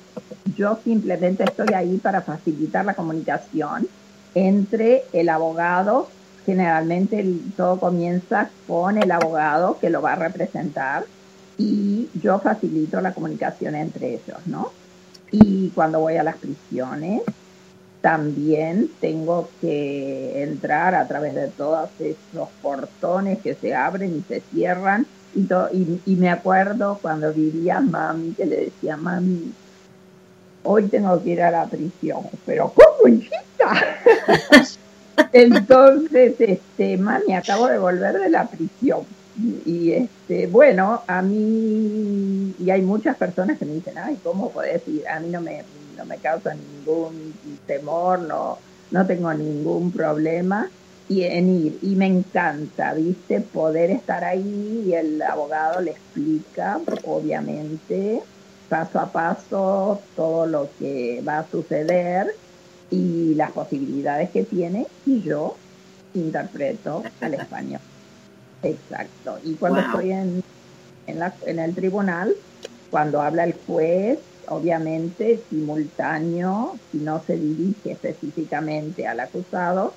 yo 0.56 0.78
simplemente 0.84 1.44
estoy 1.44 1.74
ahí 1.74 1.98
para 1.98 2.22
facilitar 2.22 2.86
la 2.86 2.94
comunicación 2.94 3.88
entre 4.36 5.04
el 5.14 5.30
abogado. 5.30 6.08
Generalmente 6.46 7.26
todo 7.56 7.80
comienza 7.80 8.50
con 8.68 8.98
el 8.98 9.12
abogado 9.12 9.78
que 9.80 9.90
lo 9.90 10.02
va 10.02 10.14
a 10.14 10.18
representar 10.18 11.06
y 11.58 12.10
yo 12.22 12.40
facilito 12.40 13.00
la 13.00 13.14
comunicación 13.14 13.76
entre 13.76 14.16
ellos, 14.16 14.40
¿no? 14.46 14.72
Y 15.32 15.70
cuando 15.70 16.00
voy 16.00 16.18
a 16.18 16.24
las 16.24 16.36
prisiones, 16.38 17.22
también 18.02 18.90
tengo 19.00 19.50
que 19.62 20.44
entrar 20.44 20.94
a 20.94 21.08
través 21.08 21.34
de 21.36 21.48
todos 21.48 21.90
esos 22.00 22.50
portones 22.62 23.40
que 23.40 23.56
se 23.56 23.74
abren 23.74 24.18
y 24.18 24.22
se 24.28 24.42
cierran. 24.42 25.08
Y, 25.34 25.42
y, 25.42 26.02
y 26.06 26.16
me 26.18 26.30
acuerdo 26.30 27.00
cuando 27.02 27.34
vivía 27.34 27.80
mami, 27.80 28.34
que 28.34 28.46
le 28.46 28.66
decía, 28.66 28.98
mami, 28.98 29.54
hoy 30.64 30.88
tengo 30.88 31.22
que 31.22 31.32
ir 31.32 31.42
a 31.42 31.52
la 31.52 31.66
prisión, 31.66 32.22
pero 32.46 32.74
¿cómo, 32.74 33.14
hijita? 33.14 33.98
Entonces, 35.34 36.36
este, 36.40 36.98
mami, 36.98 37.34
acabo 37.34 37.68
de 37.68 37.78
volver 37.78 38.20
de 38.20 38.30
la 38.30 38.46
prisión. 38.48 39.02
Y 39.66 39.92
este, 39.92 40.48
bueno, 40.48 41.02
a 41.08 41.22
mí, 41.22 42.54
y 42.60 42.70
hay 42.70 42.82
muchas 42.82 43.18
personas 43.18 43.58
que 43.58 43.66
me 43.66 43.74
dicen, 43.74 43.98
ay, 43.98 44.20
¿cómo 44.24 44.52
podés 44.52 44.88
ir? 44.88 45.08
A 45.08 45.20
mí 45.20 45.30
no 45.30 45.42
me, 45.42 45.64
no 45.98 46.06
me 46.06 46.18
causa 46.18 46.54
ningún 46.54 47.34
temor, 47.66 48.20
no, 48.20 48.60
no 48.92 49.06
tengo 49.08 49.34
ningún 49.34 49.92
problema 49.92 50.70
y 51.10 51.24
en 51.24 51.50
ir. 51.50 51.80
Y 51.82 51.96
me 51.96 52.06
encanta, 52.06 52.94
¿viste? 52.94 53.42
Poder 53.42 53.92
estar 53.92 54.24
ahí 54.24 54.84
y 54.88 54.94
el 54.94 55.22
abogado 55.22 55.82
le 55.82 55.92
explica, 55.92 56.80
obviamente, 57.06 58.22
paso 58.70 59.00
a 59.00 59.12
paso 59.12 60.02
todo 60.16 60.46
lo 60.46 60.70
que 60.80 61.22
va 61.28 61.40
a 61.40 61.48
suceder 61.50 62.36
y 62.90 63.34
las 63.36 63.52
posibilidades 63.52 64.30
que 64.30 64.44
tiene 64.44 64.88
y 65.06 65.22
yo 65.22 65.56
interpreto 66.14 67.04
al 67.22 67.34
español. 67.36 67.82
Exacto. 68.62 69.40
Y 69.44 69.56
cuando 69.56 69.80
estoy 69.82 70.12
en, 70.12 70.44
en, 71.08 71.20
la, 71.20 71.34
en 71.46 71.60
el 71.60 71.76
tribunal, 71.76 72.34
cuando 72.90 73.22
habla 73.22 73.44
el 73.44 73.56
juez, 73.66 74.20
obviamente 74.48 75.42
simultáneo, 75.50 76.78
si 76.92 77.00
no 77.00 77.22
se 77.26 77.36
dirige 77.36 77.92
específicamente 77.92 79.08
al 79.08 79.20
acusado, 79.20 79.94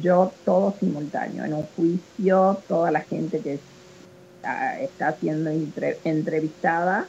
yo 0.00 0.32
todo 0.44 0.74
simultáneo. 0.78 1.44
En 1.44 1.54
un 1.54 1.66
juicio, 1.76 2.58
toda 2.68 2.90
la 2.90 3.00
gente 3.00 3.40
que 3.40 3.58
ah, 4.44 4.78
está 4.80 5.12
siendo 5.12 5.50
entrevistada, 6.04 7.06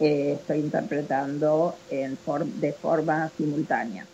eh, 0.00 0.36
estoy 0.40 0.58
interpretando 0.58 1.74
en 1.90 2.18
de 2.60 2.72
forma 2.72 3.30
simultánea. 3.36 4.06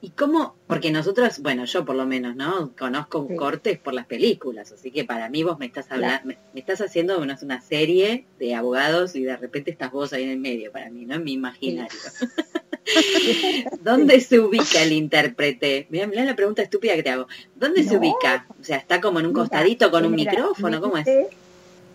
¿Y 0.00 0.10
cómo? 0.10 0.54
Porque 0.66 0.90
nosotros, 0.90 1.38
bueno, 1.38 1.64
yo 1.64 1.86
por 1.86 1.96
lo 1.96 2.04
menos, 2.04 2.36
¿no? 2.36 2.72
Conozco 2.78 3.26
cortes 3.36 3.78
por 3.78 3.94
las 3.94 4.04
películas, 4.04 4.70
así 4.70 4.90
que 4.90 5.04
para 5.04 5.30
mí 5.30 5.42
vos 5.42 5.58
me 5.58 5.64
estás 5.64 5.90
hablando, 5.90 6.26
me, 6.26 6.60
estás 6.60 6.82
haciendo 6.82 7.18
una, 7.18 7.38
una, 7.40 7.62
serie 7.62 8.26
de 8.38 8.54
abogados 8.54 9.16
y 9.16 9.24
de 9.24 9.34
repente 9.34 9.70
estás 9.70 9.90
vos 9.90 10.12
ahí 10.12 10.24
en 10.24 10.30
el 10.30 10.40
medio 10.40 10.70
para 10.72 10.90
mí, 10.90 11.06
¿no? 11.06 11.14
En 11.14 11.24
mi 11.24 11.32
imaginario. 11.32 11.98
¿Dónde 13.82 14.20
se 14.20 14.40
ubica 14.40 14.82
el 14.82 14.92
intérprete? 14.92 15.86
Mira, 15.90 16.06
mira 16.06 16.24
la 16.24 16.36
pregunta 16.36 16.62
estúpida 16.62 16.94
que 16.94 17.02
te 17.02 17.10
hago. 17.10 17.26
¿Dónde 17.54 17.82
se 17.82 17.96
ubica? 17.96 18.46
O 18.60 18.64
sea, 18.64 18.76
¿está 18.76 19.00
como 19.00 19.20
en 19.20 19.26
un 19.26 19.32
costadito 19.32 19.90
con 19.90 20.04
un 20.04 20.14
micrófono? 20.14 20.80
¿Cómo 20.80 20.98
es? 20.98 21.06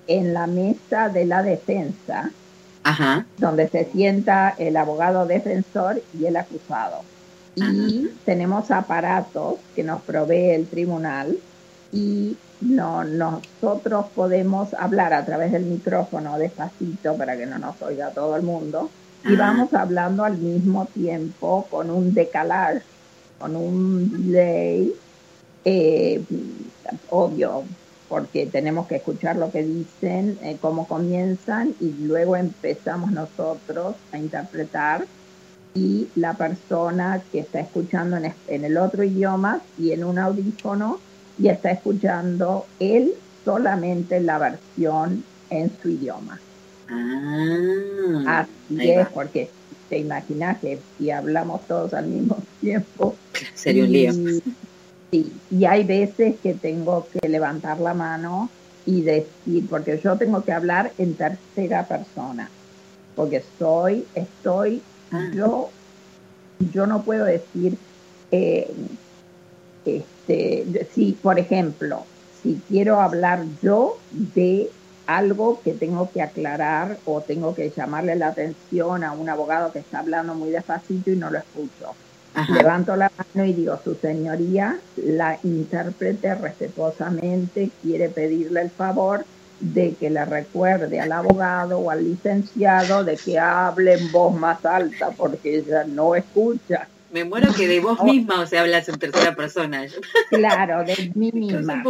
En 0.08 0.34
la 0.34 0.48
mesa 0.48 1.10
de 1.10 1.26
la 1.26 1.44
defensa, 1.44 2.32
Ajá. 2.84 3.26
donde 3.38 3.68
se 3.68 3.86
sienta 3.86 4.56
el 4.58 4.78
abogado 4.78 5.26
defensor 5.26 6.02
y 6.18 6.26
el 6.26 6.38
acusado. 6.38 7.02
Y 7.56 8.10
tenemos 8.26 8.72
aparatos 8.72 9.56
que 9.76 9.84
nos 9.84 10.02
provee 10.02 10.52
el 10.52 10.68
tribunal 10.68 11.38
y 11.92 12.38
no, 12.62 13.04
nosotros 13.04 14.06
podemos 14.16 14.74
hablar 14.74 15.14
a 15.14 15.26
través 15.26 15.52
del 15.52 15.66
micrófono 15.66 16.38
despacito 16.38 17.16
para 17.16 17.38
que 17.38 17.46
no 17.46 17.58
nos 17.58 17.82
oiga 17.82 18.12
todo 18.12 18.36
el 18.36 18.44
mundo 18.44 18.90
y 19.26 19.36
vamos 19.36 19.74
hablando 19.74 20.24
al 20.24 20.38
mismo 20.38 20.86
tiempo 20.86 21.68
con 21.70 21.90
un 21.90 22.14
decalage, 22.14 22.82
con 23.38 23.56
un 23.56 24.32
delay, 24.32 24.94
eh, 25.66 26.24
obvio, 27.10 27.64
porque 28.10 28.48
tenemos 28.48 28.88
que 28.88 28.96
escuchar 28.98 29.38
lo 29.38 29.52
que 29.52 29.64
dicen, 29.64 30.38
eh, 30.42 30.58
cómo 30.60 30.88
comienzan 30.88 31.76
y 31.80 31.92
luego 32.02 32.36
empezamos 32.36 33.12
nosotros 33.12 33.96
a 34.12 34.18
interpretar 34.18 35.06
y 35.76 36.08
la 36.16 36.34
persona 36.34 37.22
que 37.32 37.40
está 37.40 37.60
escuchando 37.60 38.18
en, 38.18 38.34
en 38.48 38.66
el 38.66 38.78
otro 38.78 39.04
idioma 39.04 39.62
y 39.78 39.92
en 39.92 40.04
un 40.04 40.18
audífono 40.18 41.00
y 41.38 41.48
está 41.48 41.72
escuchando 41.72 42.66
él 42.80 43.14
solamente 43.46 44.20
la 44.20 44.40
versión 44.40 45.24
en 45.50 45.72
su 45.82 45.90
idioma. 45.90 46.40
Ah, 46.90 48.46
Así 48.70 48.90
es, 48.90 49.08
porque 49.10 49.50
te 49.90 50.00
imaginas 50.00 50.60
que 50.60 50.80
si 50.98 51.12
hablamos 51.12 51.66
todos 51.68 51.94
al 51.94 52.08
mismo 52.08 52.38
tiempo. 52.60 53.16
Sería 53.54 53.84
un 53.84 53.92
lío. 53.92 54.12
Sí, 55.12 55.34
y 55.50 55.66
hay 55.66 55.84
veces 55.84 56.36
que 56.42 56.54
tengo 56.54 57.08
que 57.12 57.28
levantar 57.28 57.80
la 57.80 57.94
mano 57.94 58.50
y 58.86 59.02
decir, 59.02 59.68
porque 59.70 60.00
yo 60.04 60.18
tengo 60.18 60.44
que 60.44 60.52
hablar 60.52 60.92
en 60.98 61.16
tercera 61.16 61.88
persona, 61.88 62.50
porque 63.16 63.44
soy, 63.58 64.06
estoy, 64.14 64.82
ah. 65.12 65.32
yo, 65.34 65.70
yo 66.74 66.86
no 66.86 67.02
puedo 67.02 67.26
decir, 67.26 67.78
eh, 68.32 68.72
este, 69.86 70.88
si, 70.94 71.14
por 71.14 71.40
ejemplo, 71.40 72.06
si 72.42 72.62
quiero 72.68 73.02
hablar 73.02 73.46
yo 73.62 73.98
de 74.12 74.70
algo 75.08 75.60
que 75.64 75.74
tengo 75.74 76.12
que 76.12 76.22
aclarar 76.22 77.00
o 77.06 77.22
tengo 77.22 77.56
que 77.56 77.72
llamarle 77.72 78.16
la 78.16 78.28
atención 78.28 79.04
a 79.04 79.12
un 79.12 79.28
abogado 79.28 79.72
que 79.72 79.80
está 79.80 80.00
hablando 80.00 80.36
muy 80.36 80.52
despacito 80.52 81.10
y 81.10 81.16
no 81.16 81.32
lo 81.32 81.40
escucho. 81.40 81.96
Levanto 82.50 82.96
la 82.96 83.12
mano 83.18 83.46
y 83.48 83.54
digo, 83.54 83.80
su 83.84 83.96
señoría, 83.96 84.78
la 84.98 85.38
intérprete 85.44 86.36
respetuosamente 86.36 87.70
quiere 87.82 88.10
pedirle 88.10 88.62
el 88.62 88.70
favor 88.70 89.26
de 89.60 89.94
que 90.00 90.10
le 90.10 90.24
recuerde 90.24 91.02
al 91.02 91.12
abogado 91.12 91.80
o 91.80 91.92
al 91.92 92.04
licenciado 92.04 93.04
de 93.04 93.18
que 93.18 93.38
hable 93.40 93.96
en 93.96 94.12
voz 94.12 94.34
más 94.34 94.64
alta 94.66 95.10
porque 95.12 95.58
ella 95.58 95.84
no 95.86 96.16
escucha. 96.16 96.88
Me 97.12 97.26
muero 97.26 97.52
que 97.54 97.68
de 97.68 97.80
vos 97.80 98.02
misma, 98.04 98.40
o 98.42 98.46
sea, 98.46 98.62
hablas 98.62 98.88
en 98.88 99.00
tercera 99.00 99.36
persona. 99.36 99.84
Claro, 100.30 100.84
de 100.84 101.12
mí 101.16 101.32
misma. 101.34 101.84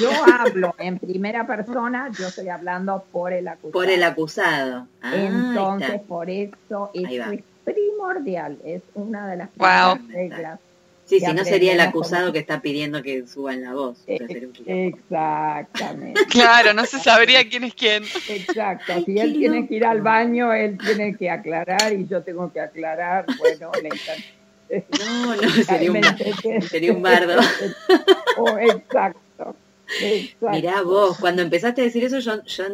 yo 0.00 0.10
hablo 0.40 0.74
en 0.78 0.98
primera 0.98 1.46
persona, 1.46 2.10
yo 2.18 2.26
estoy 2.26 2.48
hablando 2.48 3.04
por 3.12 3.32
el 3.32 3.46
acusado. 3.46 3.72
Por 3.72 3.88
el 3.88 4.02
acusado. 4.02 4.88
Ah, 5.00 5.14
Entonces, 5.14 6.00
por 6.02 6.28
eso 6.28 6.90
es 6.92 7.44
primordial, 7.64 8.58
es 8.64 8.82
una 8.94 9.28
de 9.28 9.36
las 9.36 9.50
reglas. 10.08 10.58
Sí, 11.06 11.20
si 11.20 11.32
no 11.34 11.44
sería 11.44 11.74
el 11.74 11.80
acusado 11.80 12.32
que 12.32 12.38
está 12.38 12.62
pidiendo 12.62 13.02
que 13.02 13.26
suban 13.26 13.62
la 13.62 13.74
voz. 13.74 13.98
Exactamente. 14.06 16.24
claro, 16.30 16.72
no 16.72 16.86
se 16.86 16.98
sabría 16.98 17.46
quién 17.46 17.64
es 17.64 17.74
quién. 17.74 18.04
Exacto, 18.28 19.04
si 19.04 19.18
él 19.18 19.34
tiene 19.34 19.68
que 19.68 19.74
ir 19.74 19.84
al 19.84 20.00
baño, 20.00 20.54
él 20.54 20.78
tiene 20.78 21.14
que 21.14 21.28
aclarar 21.28 21.92
y 21.92 22.06
yo 22.06 22.22
tengo 22.22 22.50
que 22.50 22.60
aclarar, 22.60 23.26
bueno, 23.38 23.70
le 23.82 23.90
no, 24.98 25.36
no, 25.36 25.50
sería 25.50 25.92
un, 25.92 26.62
sería 26.62 26.92
un 26.92 27.02
bardo. 27.02 27.40
Oh, 28.36 28.58
exacto. 28.58 29.20
Mirá 30.40 30.82
vos, 30.82 31.18
cuando 31.18 31.42
empezaste 31.42 31.80
a 31.80 31.84
decir 31.84 32.04
eso 32.04 32.18
yo, 32.18 32.42
yo 32.44 32.64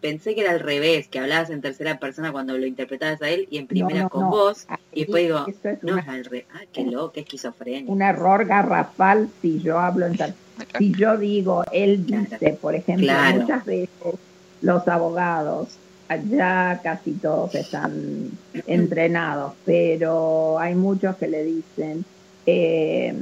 pensé 0.00 0.34
que 0.34 0.42
era 0.42 0.52
al 0.52 0.60
revés, 0.60 1.08
que 1.08 1.18
hablabas 1.18 1.50
en 1.50 1.60
tercera 1.60 1.98
persona 1.98 2.32
cuando 2.32 2.56
lo 2.56 2.66
interpretabas 2.66 3.22
a 3.22 3.30
él 3.30 3.46
y 3.50 3.58
en 3.58 3.66
primera 3.66 4.08
con 4.08 4.30
vos, 4.30 4.66
y 4.92 5.00
después 5.00 5.24
digo, 5.24 5.46
no 5.82 5.98
es 5.98 6.08
al 6.08 6.24
revés, 6.24 6.46
ah, 6.54 6.60
qué 6.72 6.84
loco, 6.84 7.12
qué 7.12 7.20
esquizofrenia. 7.20 7.92
Un 7.92 8.02
error 8.02 8.44
garrafal 8.46 9.28
si 9.40 9.60
yo 9.60 9.78
hablo 9.78 10.06
en 10.06 10.16
tercera 10.16 10.36
Si 10.78 10.92
yo 10.92 11.16
digo, 11.16 11.64
él 11.72 12.06
dice, 12.06 12.58
por 12.60 12.74
ejemplo, 12.74 13.12
muchas 13.34 13.64
veces 13.64 13.90
los 14.62 14.88
abogados 14.88 15.68
ya 16.30 16.80
casi 16.82 17.12
todos 17.12 17.54
están 17.54 18.30
entrenados, 18.66 19.54
pero 19.64 20.58
hay 20.58 20.74
muchos 20.74 21.16
que 21.16 21.28
le 21.28 21.44
dicen, 21.44 22.04
eh, 22.46 23.14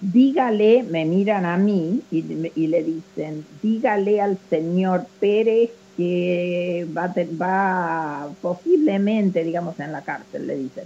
dígale, 0.00 0.82
me 0.84 1.04
miran 1.04 1.44
a 1.44 1.56
mí 1.56 2.02
y, 2.10 2.22
le 2.22 2.82
dicen, 2.82 3.44
dígale 3.62 4.20
al 4.20 4.38
señor 4.48 5.06
Pérez 5.20 5.70
que 5.96 6.86
va, 6.96 7.12
va 7.40 8.28
posiblemente, 8.42 9.42
digamos, 9.44 9.80
en 9.80 9.92
la 9.92 10.02
cárcel, 10.02 10.46
le 10.46 10.56
dicen, 10.56 10.84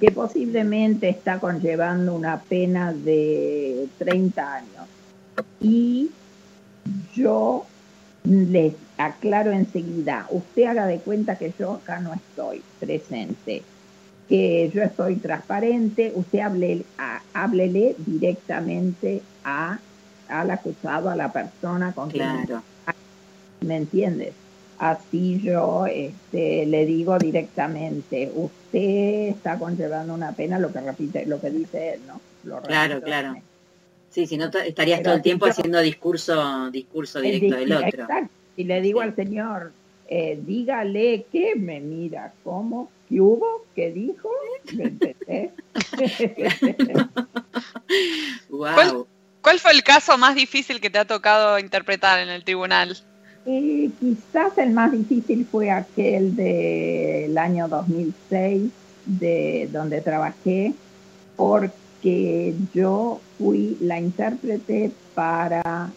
que 0.00 0.10
posiblemente 0.10 1.08
está 1.08 1.38
conllevando 1.38 2.14
una 2.14 2.40
pena 2.40 2.92
de 2.92 3.86
30 3.98 4.54
años. 4.54 4.86
Y 5.60 6.10
yo 7.14 7.66
les 8.24 8.74
aclaro 8.98 9.52
enseguida, 9.52 10.26
usted 10.30 10.64
haga 10.64 10.86
de 10.86 10.98
cuenta 10.98 11.36
que 11.36 11.52
yo 11.58 11.74
acá 11.74 12.00
no 12.00 12.12
estoy 12.12 12.62
presente, 12.78 13.62
que 14.30 14.70
yo 14.72 14.82
estoy 14.84 15.16
transparente, 15.16 16.12
usted 16.14 16.38
hable, 16.38 16.84
háblele 17.34 17.96
directamente 17.98 19.22
a, 19.42 19.80
al 20.28 20.50
acusado, 20.52 21.10
a 21.10 21.16
la 21.16 21.32
persona 21.32 21.92
con 21.92 22.10
claro. 22.10 22.46
quien... 22.46 23.68
¿Me 23.68 23.76
entiendes? 23.76 24.32
Así 24.78 25.40
yo 25.42 25.84
este, 25.86 26.64
le 26.64 26.86
digo 26.86 27.18
directamente, 27.18 28.30
usted 28.32 29.30
está 29.30 29.58
conllevando 29.58 30.14
una 30.14 30.30
pena, 30.30 30.60
lo 30.60 30.72
que 30.72 30.80
repite, 30.80 31.26
lo 31.26 31.40
que 31.40 31.50
dice 31.50 31.94
él, 31.94 32.00
¿no? 32.06 32.20
claro, 32.62 33.02
claro. 33.02 33.34
Sí, 34.10 34.28
si 34.28 34.36
no 34.36 34.46
estarías 34.46 35.02
todo 35.02 35.14
el 35.14 35.22
tiempo 35.22 35.46
haciendo 35.46 35.80
discurso, 35.80 36.70
discurso 36.70 37.20
directo 37.20 37.56
del 37.56 37.72
otro. 37.72 37.88
Exacto. 37.88 38.30
Y 38.56 38.64
le 38.64 38.80
digo 38.80 39.00
al 39.00 39.14
Señor, 39.16 39.72
eh, 40.08 40.40
dígale 40.40 41.26
que 41.32 41.56
me 41.56 41.80
mira, 41.80 42.32
¿cómo? 42.44 42.90
¿Qué 43.10 43.20
hubo? 43.20 43.64
¿Qué 43.74 43.90
dijo? 43.92 44.30
¿Cuál, 48.48 49.58
fue 49.58 49.72
el 49.72 49.82
caso 49.82 50.16
más 50.16 50.34
difícil 50.34 50.80
que 50.80 50.88
te 50.90 50.98
ha 50.98 51.04
tocado 51.04 51.58
interpretar 51.58 52.20
en 52.20 52.28
el 52.28 52.44
tribunal? 52.44 52.96
Eh, 53.46 53.90
quizás 53.98 54.56
el 54.58 54.70
más 54.70 54.92
difícil 54.92 55.46
fue 55.50 55.70
aquel 55.70 56.36
del 56.36 57.36
año 57.36 57.68
2006, 57.68 58.70
de 59.06 59.68
donde 59.72 60.00
trabajé, 60.00 60.72
porque 61.36 61.74
que 62.02 62.54
yo 62.74 63.20
fui 63.38 63.76
la 63.80 63.98
intérprete 63.98 64.90
para 65.14 65.90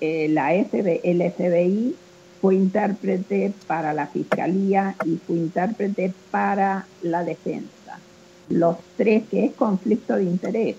eh, 0.00 0.28
la 0.28 0.52
FB, 0.52 1.00
el 1.04 1.32
FBI, 1.32 1.96
fui 2.40 2.56
intérprete 2.56 3.52
para 3.66 3.92
la 3.92 4.06
Fiscalía 4.06 4.94
y 5.04 5.16
fui 5.16 5.38
intérprete 5.38 6.12
para 6.30 6.86
la 7.02 7.22
defensa. 7.24 7.98
Los 8.48 8.76
tres, 8.96 9.24
que 9.30 9.46
es 9.46 9.52
conflicto 9.52 10.16
de 10.16 10.24
interés, 10.24 10.76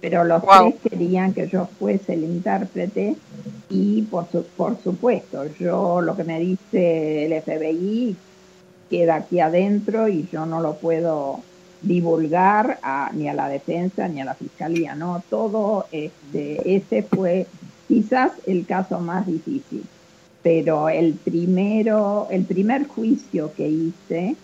pero 0.00 0.24
los 0.24 0.42
tres 0.42 0.74
querían 0.82 1.32
que 1.32 1.48
yo 1.48 1.66
fuese 1.78 2.14
el 2.14 2.24
intérprete 2.24 3.16
y 3.70 4.02
por, 4.02 4.26
por 4.26 4.76
supuesto, 4.82 5.46
yo 5.58 6.02
lo 6.02 6.14
que 6.14 6.24
me 6.24 6.38
dice 6.40 7.24
el 7.24 7.42
FBI 7.42 8.16
queda 8.90 9.16
aquí 9.16 9.40
adentro 9.40 10.08
y 10.08 10.28
yo 10.30 10.44
no 10.44 10.60
lo 10.60 10.74
puedo 10.74 11.40
divulgar 11.80 12.78
ni 13.14 13.28
a 13.28 13.34
la 13.34 13.48
defensa 13.48 14.08
ni 14.08 14.20
a 14.20 14.24
la 14.24 14.34
fiscalía, 14.34 14.94
¿no? 14.94 15.22
Todo 15.30 15.86
este, 15.92 16.76
ese 16.76 17.02
fue 17.02 17.46
quizás 17.88 18.32
el 18.46 18.66
caso 18.66 19.00
más 19.00 19.26
difícil. 19.26 19.84
Pero 20.44 20.90
el 20.90 21.14
primero, 21.14 22.28
el 22.30 22.44
primer 22.44 22.86
juicio 22.86 23.52
que 23.56 23.66
hice 23.66 24.36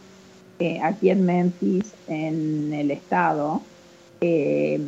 eh, 0.58 0.80
aquí 0.82 1.10
en 1.10 1.26
Memphis, 1.26 1.92
en 2.08 2.72
el 2.72 2.90
estado, 2.90 3.60
eh, 4.22 4.80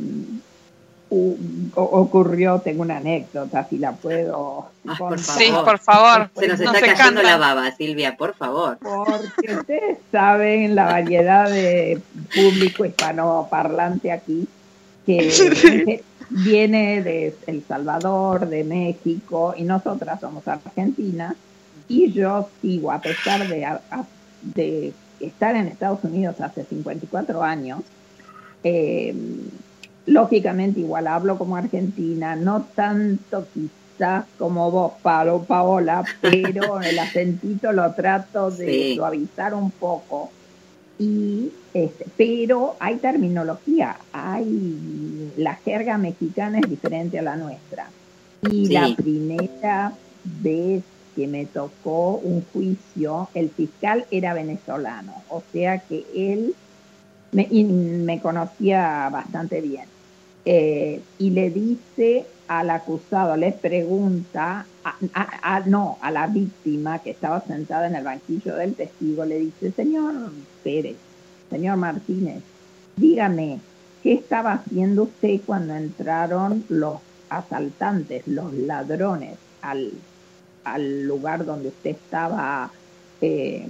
ocurrió, 1.75 2.61
tengo 2.61 2.81
una 2.81 2.97
anécdota, 2.97 3.67
si 3.69 3.77
la 3.77 3.93
puedo 3.93 4.71
Sí, 5.19 5.53
por 5.53 5.79
favor. 5.79 6.31
Se 6.39 6.49
nos, 6.49 6.59
está 6.59 6.81
cayendo 6.81 7.23
la 7.23 7.37
baba, 7.37 7.71
Silvia, 7.73 8.17
por 8.17 8.35
favor. 8.35 8.79
Porque 8.79 9.55
ustedes 9.55 9.99
saben 10.11 10.75
la 10.75 10.87
variedad 10.87 11.51
de 11.51 12.01
público 12.35 12.87
hispanoparlante 12.87 14.11
aquí, 14.11 14.49
que 15.05 16.03
viene 16.33 17.03
de 17.03 17.35
El 17.47 17.63
Salvador, 17.67 18.49
de 18.49 18.65
México, 18.65 19.55
y 19.57 19.65
nosotras 19.65 20.21
somos 20.21 20.47
argentinas, 20.49 21.35
y 21.89 22.13
yo 22.13 22.49
sigo, 22.61 22.91
a 22.91 23.01
pesar 23.01 23.47
de, 23.49 23.67
de 24.43 24.93
estar 25.21 25.55
en 25.55 25.69
Estados 25.69 26.03
Unidos 26.05 26.41
hace 26.41 26.65
54 26.65 27.43
años, 27.43 27.81
eh, 28.65 29.15
lógicamente 30.07 30.81
igual 30.81 31.07
hablo 31.07 31.39
como 31.39 31.57
argentina, 31.57 32.37
no 32.37 32.67
tanto 32.75 33.47
quizás 33.53 34.25
como 34.39 34.71
vos, 34.71 34.93
Pablo, 35.03 35.45
Paola, 35.47 36.05
pero 36.21 36.81
el 36.83 36.99
acentito 36.99 37.73
lo 37.73 37.93
trato 37.93 38.51
de 38.51 38.95
suavizar 38.97 39.55
un 39.55 39.71
poco. 39.71 40.31
Y 40.99 41.51
este, 41.75 42.07
pero 42.17 42.77
hay 42.79 42.97
terminología, 42.97 43.97
hay 44.13 45.33
la 45.37 45.55
jerga 45.55 45.99
mexicana 45.99 46.59
es 46.59 46.69
diferente 46.69 47.19
a 47.19 47.23
la 47.23 47.37
nuestra. 47.37 47.89
Y 48.51 48.69
la 48.69 48.95
primera 48.95 49.93
vez 50.25 50.83
que 51.15 51.27
me 51.27 51.47
tocó 51.47 52.17
un 52.17 52.45
juicio, 52.53 53.29
el 53.35 53.51
fiscal 53.51 54.07
era 54.11 54.35
venezolano, 54.35 55.15
o 55.29 55.43
sea 55.53 55.79
que 55.79 56.05
él 56.15 56.55
me, 57.33 57.49
me 57.49 58.21
conocía 58.21 59.09
bastante 59.11 59.61
bien. 59.61 59.87
Eh, 60.45 61.01
y 61.19 61.31
le 61.31 61.51
dice 61.51 62.27
al 62.49 62.71
acusado, 62.71 63.37
le 63.37 63.53
pregunta, 63.53 64.67
a, 65.15 65.61
no, 65.67 65.99
a 66.01 66.11
la 66.11 66.27
víctima 66.27 66.99
que 66.99 67.11
estaba 67.11 67.41
sentada 67.43 67.87
en 67.87 67.95
el 67.95 68.05
banquillo 68.05 68.57
del 68.57 68.75
testigo, 68.75 69.25
le 69.25 69.39
dice, 69.39 69.71
señor 69.71 70.33
Pérez, 70.63 70.97
señor 71.51 71.77
Martínez, 71.77 72.43
dígame, 72.97 73.61
¿qué 74.03 74.15
estaba 74.15 74.55
haciendo 74.55 75.05
usted 75.05 75.41
cuando 75.45 75.75
entraron 75.75 76.65
los 76.69 76.97
asaltantes, 77.29 78.27
los 78.27 78.53
ladrones 78.53 79.37
al, 79.61 79.93
al 80.65 81.05
lugar 81.05 81.45
donde 81.45 81.69
usted 81.69 81.91
estaba 81.91 82.71
eh, 83.21 83.67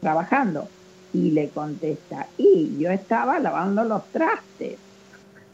trabajando? 0.00 0.68
Y 1.12 1.30
le 1.30 1.48
contesta, 1.50 2.26
y 2.36 2.76
yo 2.78 2.90
estaba 2.90 3.38
lavando 3.38 3.84
los 3.84 4.04
trastes 4.06 4.78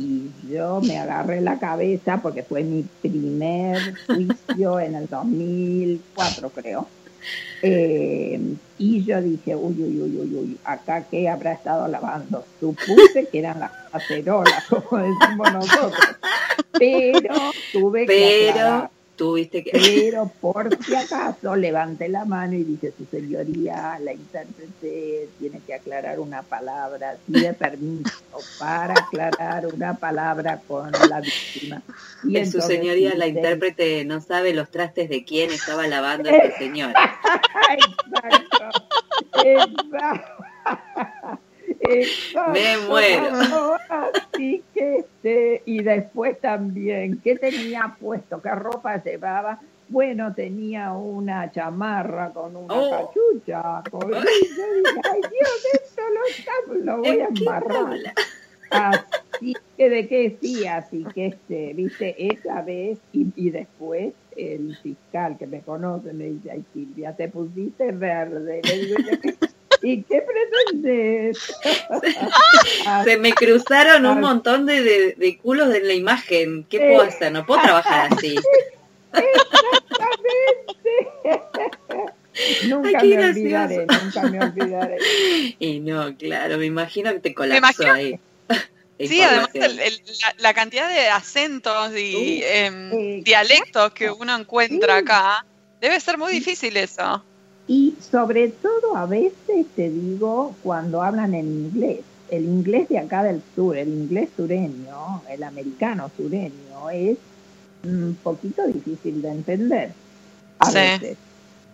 y 0.01 0.31
yo 0.51 0.81
me 0.81 0.99
agarré 0.99 1.43
la 1.43 1.59
cabeza 1.59 2.21
porque 2.23 2.43
fue 2.43 2.65
mi 2.65 2.85
primer 3.03 3.95
juicio 4.07 4.81
en 4.81 4.95
el 4.95 5.07
2004 5.07 6.51
creo. 6.51 6.87
Eh, 7.62 8.41
y 8.79 9.05
yo 9.05 9.21
dije, 9.21 9.55
uy, 9.55 9.75
uy, 9.79 10.00
uy, 10.00 10.17
uy, 10.17 10.35
uy, 10.35 10.59
acá 10.65 11.05
qué 11.11 11.29
habrá 11.29 11.53
estado 11.53 11.87
lavando. 11.89 12.45
Supuse 12.59 13.29
que 13.31 13.39
eran 13.39 13.61
las 13.61 13.73
acerolas, 13.93 14.65
como 14.69 15.03
decimos 15.03 15.53
nosotros. 15.53 16.16
Pero 16.79 17.35
tuve 17.73 18.07
que 18.07 18.53
que... 19.20 19.70
Pero 19.72 20.30
por 20.40 20.76
si 20.83 20.94
acaso 20.94 21.54
levanté 21.56 22.09
la 22.09 22.24
mano 22.24 22.54
y 22.54 22.64
dije, 22.64 22.92
su 22.96 23.04
señoría, 23.04 23.98
la 24.00 24.12
intérprete 24.12 25.28
tiene 25.38 25.61
que 25.66 25.74
aclarar 25.74 26.20
una 26.20 26.42
palabra, 26.42 27.16
pide 27.26 27.52
permiso 27.52 28.11
para 28.59 28.94
aclarar 28.94 29.66
una 29.66 29.94
palabra 29.94 30.61
con 30.66 30.90
la 31.09 31.20
víctima. 31.20 31.83
Y 32.24 32.44
su 32.46 32.61
señoría, 32.61 33.14
la 33.14 33.26
intérprete 33.26 34.04
no 34.04 34.20
sabe 34.20 34.54
los 34.54 34.70
trastes 34.70 35.09
de 35.09 35.24
quién 35.24 35.50
estaba 35.50 35.87
lavando 35.87 36.30
ese 36.30 36.52
señor. 36.59 36.92
Exacto. 37.70 38.64
Exacto. 39.44 41.39
Me 42.53 42.76
muero. 42.88 43.76
Así 43.88 44.62
que, 44.74 44.98
este, 44.98 45.62
y 45.66 45.83
después 45.83 46.40
también, 46.40 47.20
¿qué 47.22 47.37
tenía 47.37 47.96
puesto? 47.98 48.40
¿Qué 48.40 48.50
ropa 48.50 49.03
llevaba? 49.03 49.61
Bueno, 49.88 50.33
tenía 50.35 50.92
una 50.92 51.50
chamarra 51.50 52.31
con 52.31 52.55
una 52.55 52.74
oh. 52.74 52.90
cachucha. 52.90 53.83
Con... 53.90 54.14
Ay, 54.14 54.22
Dios, 55.20 55.66
esto 55.74 56.03
lo, 56.68 56.85
lo 56.85 56.98
voy 56.98 57.20
a 57.20 57.26
embarrar. 57.26 57.98
Así 58.70 59.57
que 59.76 59.90
de 59.90 60.07
qué 60.07 60.38
sí, 60.40 60.66
así 60.66 61.05
que 61.12 61.26
este, 61.26 61.72
viste, 61.74 62.14
esa 62.33 62.62
vez 62.62 62.98
y, 63.12 63.26
y, 63.35 63.50
después 63.50 64.14
el 64.37 64.76
fiscal 64.76 65.37
que 65.38 65.46
me 65.48 65.61
conoce 65.61 66.12
me 66.12 66.26
dice, 66.26 66.53
ay 66.53 66.64
Silvia, 66.72 67.16
te 67.16 67.29
pusiste 67.29 67.90
verde. 67.90 68.61
Le 68.62 68.79
digo, 68.79 68.96
¿Y 69.83 70.03
qué 70.03 70.23
pretendes? 70.23 71.38
Se 73.05 73.16
me 73.16 73.33
cruzaron 73.33 74.05
un 74.07 74.21
montón 74.21 74.66
de, 74.66 75.14
de, 75.16 75.38
culos 75.38 75.75
en 75.75 75.87
la 75.87 75.95
imagen. 75.95 76.64
¿Qué 76.64 76.79
puedo 76.79 77.03
hacer? 77.03 77.33
No 77.33 77.47
puedo 77.47 77.62
trabajar 77.62 78.12
así. 78.16 78.37
Exactamente. 79.12 79.61
Nunca 82.66 83.03
me 83.03 83.25
olvidaré, 83.25 83.87
nunca 83.87 84.23
me 84.23 84.40
olvidaré. 84.40 84.97
Y 85.59 85.81
no, 85.81 86.16
claro, 86.16 86.57
me 86.59 86.66
imagino 86.66 87.12
que 87.12 87.21
te 87.21 87.35
colapsó 87.35 87.90
ahí. 87.90 88.19
Sí, 88.99 89.21
además 89.21 89.51
la, 90.38 90.55
cantidad 90.55 90.88
de 90.88 91.09
acentos 91.09 91.97
y 91.97 92.43
em, 92.45 93.23
dialectos 93.23 93.93
que 93.93 94.11
uno 94.11 94.37
encuentra 94.37 94.99
acá, 94.99 95.45
debe 95.81 95.99
ser 96.01 96.19
muy 96.19 96.33
difícil 96.33 96.77
eso. 96.77 97.23
Y 97.70 97.94
sobre 98.11 98.48
todo 98.48 98.96
a 98.96 99.06
veces 99.06 99.64
te 99.76 99.88
digo 99.90 100.56
cuando 100.61 101.04
hablan 101.04 101.35
en 101.35 101.46
inglés, 101.46 102.00
el 102.28 102.44
inglés 102.44 102.88
de 102.88 102.98
acá 102.98 103.22
del 103.22 103.40
sur, 103.54 103.76
el 103.76 103.87
inglés 103.87 104.28
sureño, 104.37 105.22
el 105.30 105.44
americano 105.44 106.11
sureño, 106.16 106.90
es 106.92 107.16
un 107.85 108.18
poquito 108.24 108.66
difícil 108.66 109.22
de 109.22 109.28
entender 109.28 109.92
a 110.59 110.70
veces. 110.72 111.16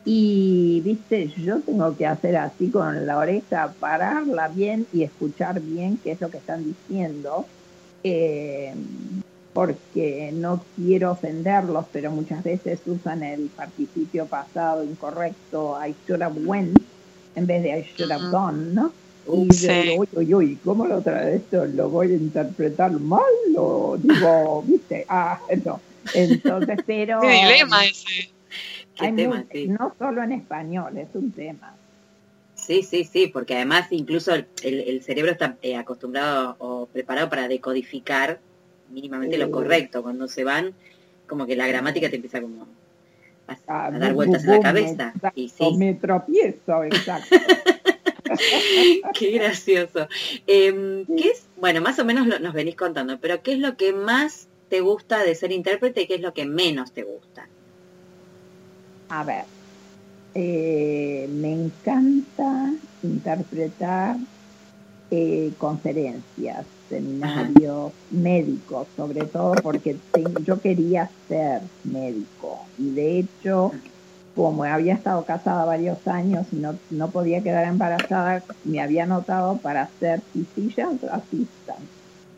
Y, 0.04 0.82
viste, 0.84 1.28
yo 1.38 1.60
tengo 1.60 1.96
que 1.96 2.06
hacer 2.06 2.36
así 2.36 2.68
con 2.68 3.06
la 3.06 3.16
oreja, 3.16 3.72
pararla 3.80 4.48
bien 4.48 4.86
y 4.92 5.02
escuchar 5.02 5.62
bien 5.62 5.98
qué 6.04 6.12
es 6.12 6.20
lo 6.20 6.28
que 6.28 6.36
están 6.36 6.62
diciendo. 6.62 7.46
Eh, 8.04 8.74
porque 9.56 10.32
no 10.34 10.62
quiero 10.76 11.12
ofenderlos, 11.12 11.86
pero 11.90 12.10
muchas 12.10 12.44
veces 12.44 12.78
usan 12.84 13.22
el 13.22 13.46
participio 13.46 14.26
pasado 14.26 14.84
incorrecto, 14.84 15.78
I 15.82 15.94
should 16.06 16.20
have 16.20 16.38
went, 16.44 16.78
en 17.34 17.46
vez 17.46 17.62
de 17.62 17.78
I 17.78 17.90
should 17.96 18.12
have 18.12 18.30
gone, 18.30 18.74
¿no? 18.74 18.92
Y 19.32 19.48
yo 19.56 19.72
uy, 19.96 20.08
uy, 20.12 20.34
uy, 20.34 20.58
¿cómo 20.62 20.86
lo 20.86 21.00
trae 21.00 21.36
esto? 21.36 21.64
¿Lo 21.64 21.88
voy 21.88 22.12
a 22.12 22.16
interpretar 22.16 22.92
mal? 23.00 23.22
¿O 23.56 23.96
digo, 23.96 24.62
viste? 24.66 25.06
Ah, 25.08 25.40
eso. 25.48 25.80
Entonces, 26.12 26.78
pero... 26.86 27.20
¿Qué 27.22 27.28
dilema 27.28 27.86
ese? 27.86 29.68
No 29.68 29.94
solo 29.98 30.22
en 30.22 30.32
español, 30.32 30.98
es 30.98 31.08
un 31.14 31.32
tema. 31.32 31.72
Sí, 32.56 32.82
sí, 32.82 33.04
sí, 33.04 33.28
porque 33.28 33.54
además 33.54 33.86
incluso 33.88 34.34
el, 34.34 34.46
el 34.62 35.02
cerebro 35.02 35.32
está 35.32 35.56
eh, 35.62 35.76
acostumbrado 35.76 36.56
o 36.58 36.84
preparado 36.92 37.30
para 37.30 37.48
decodificar 37.48 38.38
mínimamente 38.90 39.38
lo 39.38 39.50
correcto. 39.50 40.02
Cuando 40.02 40.28
se 40.28 40.44
van, 40.44 40.74
como 41.26 41.46
que 41.46 41.56
la 41.56 41.66
gramática 41.66 42.08
te 42.08 42.16
empieza 42.16 42.40
como 42.40 42.66
a, 43.48 43.56
ah, 43.68 43.90
dar 43.90 44.14
vueltas 44.14 44.44
en 44.44 44.50
la 44.50 44.60
cabeza. 44.60 45.14
y 45.34 45.50
Me 45.76 45.94
tropiezo, 45.94 46.84
exacto. 46.84 47.36
qué 49.18 49.30
gracioso. 49.32 50.08
Em, 50.46 51.04
¿Qué 51.06 51.30
es? 51.30 51.46
Bueno, 51.56 51.80
más 51.80 51.98
o 51.98 52.04
menos 52.04 52.26
nos 52.26 52.54
venís 52.54 52.76
contando, 52.76 53.18
pero 53.20 53.42
¿qué 53.42 53.52
es 53.52 53.58
lo 53.58 53.76
que 53.76 53.92
más 53.92 54.48
te 54.68 54.80
gusta 54.80 55.22
de 55.22 55.34
ser 55.34 55.52
intérprete 55.52 56.02
y 56.02 56.06
qué 56.06 56.16
es 56.16 56.20
lo 56.20 56.34
que 56.34 56.44
menos 56.44 56.92
te 56.92 57.04
gusta? 57.04 57.48
A 59.08 59.22
ver, 59.22 59.44
eh, 60.34 61.28
me 61.30 61.52
encanta 61.52 62.74
interpretar 63.02 64.16
eh, 65.10 65.52
conferencias, 65.58 66.66
seminarios 66.88 67.92
médicos, 68.10 68.86
sobre 68.96 69.24
todo 69.24 69.54
porque 69.62 69.96
yo 70.44 70.60
quería 70.60 71.10
ser 71.28 71.62
médico 71.84 72.60
y 72.78 72.90
de 72.90 73.18
hecho, 73.18 73.72
como 74.34 74.64
había 74.64 74.94
estado 74.94 75.24
casada 75.24 75.64
varios 75.64 76.06
años 76.06 76.46
y 76.52 76.56
no, 76.56 76.76
no 76.90 77.08
podía 77.08 77.42
quedar 77.42 77.66
embarazada, 77.66 78.42
me 78.64 78.80
había 78.80 79.04
anotado 79.04 79.56
para 79.58 79.88
ser 79.98 80.20
physician 80.32 80.98
assistant. 81.10 81.80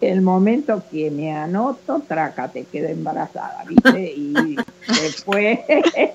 el 0.01 0.23
momento 0.23 0.83
que 0.91 1.11
me 1.11 1.33
anoto, 1.33 2.01
traca, 2.07 2.49
te 2.49 2.65
quedo 2.65 2.89
embarazada, 2.89 3.65
¿viste? 3.69 4.13
Y 4.13 4.57
después, 5.03 5.59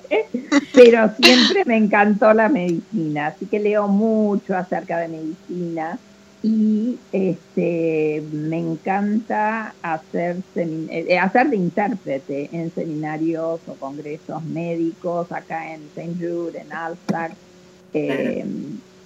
pero 0.74 1.12
siempre 1.22 1.65
me 1.65 1.78
encantó 1.78 2.34
la 2.34 2.48
medicina, 2.48 3.28
así 3.28 3.46
que 3.46 3.60
leo 3.60 3.88
mucho 3.89 4.56
acerca 4.56 5.00
de 5.00 5.10
medicina 5.10 6.00
y 6.45 7.06
este 7.12 8.21
me 8.32 8.60
encanta 8.60 9.77
hacer, 9.82 10.43
eh, 10.56 11.17
hacer 11.19 11.49
de 11.49 11.56
intérprete 11.58 12.53
en 12.56 12.73
seminarios 12.73 13.62
o 13.67 13.79
congresos 13.79 14.43
médicos 14.45 15.32
acá 15.32 15.73
en 15.73 15.88
St. 15.95 16.15
Jude, 16.19 16.60
en 16.62 16.73
Alsace. 16.73 17.38
Eh, 17.93 18.45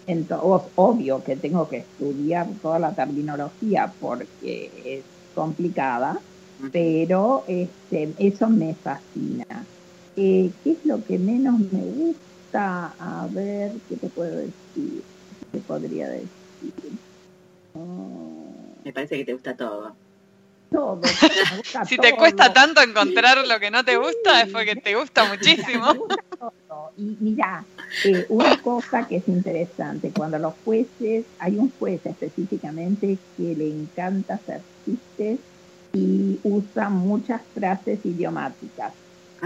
entonces, 0.07 0.71
obvio 0.75 1.23
que 1.23 1.37
tengo 1.37 1.67
que 1.69 1.77
estudiar 1.79 2.59
toda 2.61 2.79
la 2.79 2.95
terminología 2.95 3.95
porque 3.99 4.99
es 5.01 5.07
complicada, 5.33 6.25
pero 6.71 7.45
este, 7.47 8.15
eso 8.17 8.49
me 8.49 8.75
fascina. 8.83 9.69
Eh, 10.15 10.55
¿Qué 10.63 10.71
es 10.73 10.79
lo 10.85 11.03
que 11.03 11.19
menos 11.19 11.59
me 11.59 11.83
gusta? 11.85 12.95
A 12.97 13.27
ver, 13.31 13.81
¿qué 13.87 13.97
te 13.97 14.09
puedo 14.09 14.37
decir? 14.37 15.05
¿Qué 15.51 15.61
podría 15.61 16.09
decir? 16.09 16.33
Me 18.83 18.93
parece 18.93 19.17
que 19.17 19.25
te 19.25 19.33
gusta 19.33 19.55
todo. 19.55 19.95
Todo. 20.71 21.01
si 21.87 21.97
te 21.97 22.13
cuesta 22.13 22.51
tanto 22.51 22.81
encontrar 22.81 23.45
lo 23.47 23.59
que 23.59 23.71
no 23.71 23.83
te 23.85 23.97
gusta, 23.97 24.41
es 24.41 24.51
porque 24.51 24.75
te 24.75 24.95
gusta 24.95 25.25
muchísimo. 25.25 25.93
Y 26.97 27.15
mira, 27.19 27.63
eh, 28.05 28.25
una 28.29 28.61
cosa 28.61 29.07
que 29.07 29.17
es 29.17 29.27
interesante, 29.27 30.11
cuando 30.15 30.39
los 30.39 30.53
jueces, 30.65 31.25
hay 31.39 31.57
un 31.57 31.71
juez 31.79 32.05
específicamente 32.05 33.17
que 33.37 33.55
le 33.55 33.69
encanta 33.69 34.35
hacer 34.35 34.61
chistes 34.83 35.39
y 35.93 36.39
usa 36.43 36.89
muchas 36.89 37.41
frases 37.53 37.99
idiomáticas. 38.03 38.93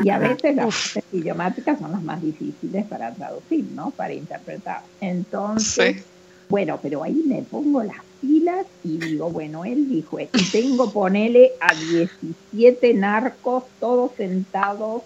Y 0.03 0.09
a 0.09 0.17
veces 0.17 0.55
las 0.55 0.73
frases 0.73 1.03
idiomáticas 1.11 1.79
son 1.79 1.91
las 1.91 2.01
más 2.01 2.21
difíciles 2.21 2.85
para 2.85 3.13
traducir, 3.13 3.65
¿no? 3.75 3.91
Para 3.91 4.13
interpretar. 4.13 4.81
Entonces, 5.01 6.03
bueno, 6.47 6.79
pero 6.81 7.03
ahí 7.03 7.23
me 7.27 7.41
pongo 7.41 7.83
las 7.83 7.97
pilas 8.21 8.65
y 8.83 8.97
digo, 8.97 9.29
bueno, 9.29 9.65
él 9.65 9.89
dijo, 9.89 10.19
y 10.19 10.27
tengo 10.51 10.91
ponele 10.91 11.51
a 11.59 11.73
17 11.73 12.93
narcos 12.93 13.63
todos 13.79 14.11
sentados 14.15 15.01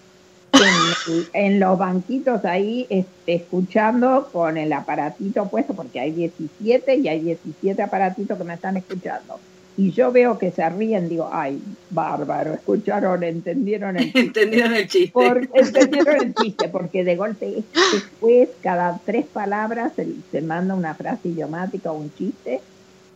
en, 1.32 1.60
los 1.60 1.78
banquitos 1.78 2.44
ahí 2.44 2.86
este, 2.88 3.34
escuchando 3.34 4.28
con 4.32 4.56
el 4.56 4.72
aparatito 4.72 5.48
puesto, 5.48 5.74
porque 5.74 6.00
hay 6.00 6.12
17 6.12 6.96
y 6.96 7.08
hay 7.08 7.20
17 7.20 7.82
aparatitos 7.82 8.38
que 8.38 8.44
me 8.44 8.54
están 8.54 8.76
escuchando. 8.76 9.38
Y 9.78 9.90
yo 9.90 10.10
veo 10.10 10.38
que 10.38 10.50
se 10.52 10.66
ríen, 10.70 11.08
digo, 11.08 11.28
ay, 11.30 11.62
bárbaro, 11.90 12.54
escucharon, 12.54 13.22
entendieron 13.22 13.98
el 13.98 14.04
chiste. 14.04 14.20
entendieron 14.20 14.74
el 14.74 14.88
chiste. 14.88 15.20
entendieron 15.52 16.16
el 16.16 16.34
chiste, 16.34 16.68
porque 16.70 17.04
de 17.04 17.16
golpe 17.16 17.62
después, 17.92 18.48
cada 18.62 18.98
tres 19.04 19.26
palabras, 19.26 19.92
se, 19.94 20.06
se 20.32 20.40
manda 20.40 20.74
una 20.74 20.94
frase 20.94 21.28
idiomática 21.28 21.92
o 21.92 21.98
un 21.98 22.10
chiste. 22.14 22.62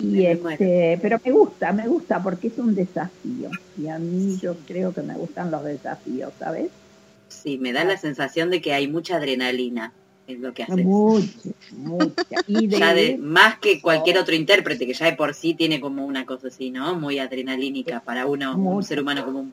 Y 0.00 0.26
este, 0.26 0.98
pero 1.02 1.20
me 1.24 1.30
gusta, 1.30 1.72
me 1.72 1.86
gusta 1.86 2.22
porque 2.22 2.48
es 2.48 2.58
un 2.58 2.74
desafío. 2.74 3.50
Y 3.78 3.88
a 3.88 3.98
mí 3.98 4.38
yo 4.40 4.56
creo 4.66 4.92
que 4.92 5.02
me 5.02 5.14
gustan 5.14 5.50
los 5.50 5.64
desafíos, 5.64 6.32
¿sabes? 6.38 6.70
Sí, 7.28 7.58
me 7.58 7.72
da 7.72 7.84
la 7.84 7.96
sensación 7.96 8.50
de 8.50 8.60
que 8.60 8.72
hay 8.72 8.88
mucha 8.88 9.16
adrenalina 9.16 9.92
en 10.26 10.42
lo 10.42 10.52
que 10.52 10.62
haces. 10.64 10.84
Mucha, 10.84 11.50
mucha. 11.72 12.24
Y 12.46 12.66
de 12.68 13.18
más 13.18 13.58
que 13.58 13.80
cualquier 13.80 14.18
otro 14.18 14.34
intérprete, 14.34 14.86
que 14.86 14.94
ya 14.94 15.06
de 15.06 15.12
por 15.12 15.34
sí 15.34 15.54
tiene 15.54 15.80
como 15.80 16.04
una 16.04 16.26
cosa 16.26 16.48
así, 16.48 16.70
¿no? 16.70 16.94
Muy 16.94 17.18
adrenalínica 17.18 18.00
para 18.00 18.26
uno, 18.26 18.56
un 18.56 18.82
ser 18.82 19.00
humano 19.00 19.24
común. 19.24 19.52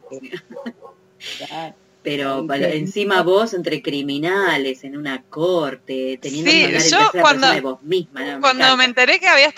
Pero 2.07 2.47
encima 2.53 3.21
vos 3.21 3.53
entre 3.53 3.81
criminales 3.81 4.85
en 4.85 4.95
una 4.95 5.23
corte, 5.23 6.17
teniendo 6.21 6.49
que 6.49 6.65
hablar 6.65 6.81
yo 6.81 7.19
cuando, 7.19 7.51
de 7.51 7.59
vos 7.59 7.83
misma. 7.83 8.39
cuando 8.39 8.77
me, 8.77 8.85
enteré 8.85 9.19
que 9.19 9.27
habías, 9.27 9.53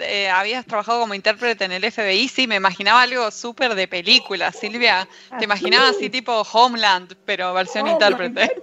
eh, 0.00 0.28
habías 0.28 0.66
trabajado 0.66 1.00
como 1.00 1.14
intérprete 1.14 1.64
en 1.64 1.72
el 1.72 1.90
FBI, 1.90 2.28
sí, 2.28 2.46
me 2.46 2.56
imaginaba 2.56 3.00
algo 3.00 3.30
súper 3.30 3.74
de 3.74 3.88
película, 3.88 4.52
Silvia. 4.52 5.08
Te 5.30 5.36
ah, 5.36 5.44
imaginaba 5.44 5.88
así 5.88 6.10
tipo 6.10 6.42
Homeland, 6.42 7.14
pero 7.24 7.54
versión 7.54 7.86
intérprete. 7.86 8.50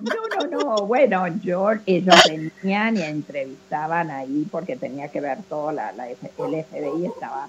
No, 0.00 0.48
no, 0.48 0.58
no. 0.58 0.86
Bueno, 0.86 1.26
yo, 1.40 1.70
ellos 1.86 2.16
venían 2.26 2.96
y 2.96 3.02
entrevistaban 3.02 4.10
ahí 4.10 4.44
porque 4.50 4.74
tenía 4.74 5.06
que 5.08 5.20
ver 5.20 5.38
todo, 5.48 5.70
la, 5.70 5.92
la, 5.92 6.08
el 6.08 6.16
FBI 6.26 7.06
estaba 7.06 7.48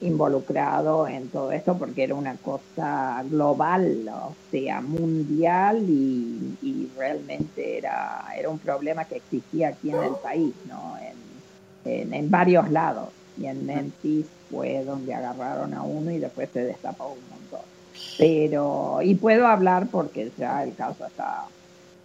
involucrado 0.00 1.06
en 1.06 1.28
todo 1.28 1.52
esto 1.52 1.76
porque 1.76 2.04
era 2.04 2.14
una 2.14 2.36
cosa 2.36 3.22
global, 3.28 4.08
o 4.08 4.34
sea, 4.50 4.80
mundial 4.80 5.84
y, 5.88 6.88
realmente 6.96 7.78
era, 7.78 8.26
era 8.36 8.50
un 8.50 8.58
problema 8.58 9.04
que 9.06 9.16
existía 9.16 9.68
aquí 9.68 9.90
en 9.90 10.02
el 10.02 10.14
país, 10.22 10.52
¿no? 10.68 10.96
En, 11.84 12.12
en, 12.12 12.30
varios 12.30 12.70
lados. 12.70 13.08
Y 13.38 13.46
en 13.46 13.64
Memphis 13.64 14.26
fue 14.50 14.84
donde 14.84 15.14
agarraron 15.14 15.72
a 15.72 15.82
uno 15.82 16.10
y 16.10 16.18
después 16.18 16.50
se 16.52 16.64
destapó 16.64 17.14
un 17.14 17.20
montón. 17.30 17.66
Pero, 18.18 19.00
y 19.02 19.14
puedo 19.14 19.46
hablar 19.46 19.86
porque 19.90 20.30
ya 20.36 20.62
el 20.62 20.74
caso 20.74 21.06
está 21.06 21.46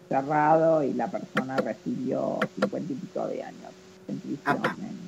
cerrado 0.08 0.82
y 0.84 0.94
la 0.94 1.08
persona 1.08 1.58
recibió 1.58 2.40
cincuenta 2.58 2.94
y 2.94 2.96
pico 2.96 3.28
de 3.28 3.44
años 3.44 3.72
en 4.08 4.20
prisión. 4.20 5.05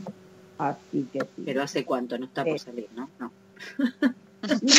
Así 0.58 1.08
que 1.12 1.20
sí. 1.20 1.44
Pero 1.46 1.64
hace 1.64 1.86
cuánto, 1.86 2.18
no 2.18 2.26
está 2.26 2.44
por 2.44 2.60
salir, 2.60 2.88
¿no? 2.96 3.10
No. 3.20 3.32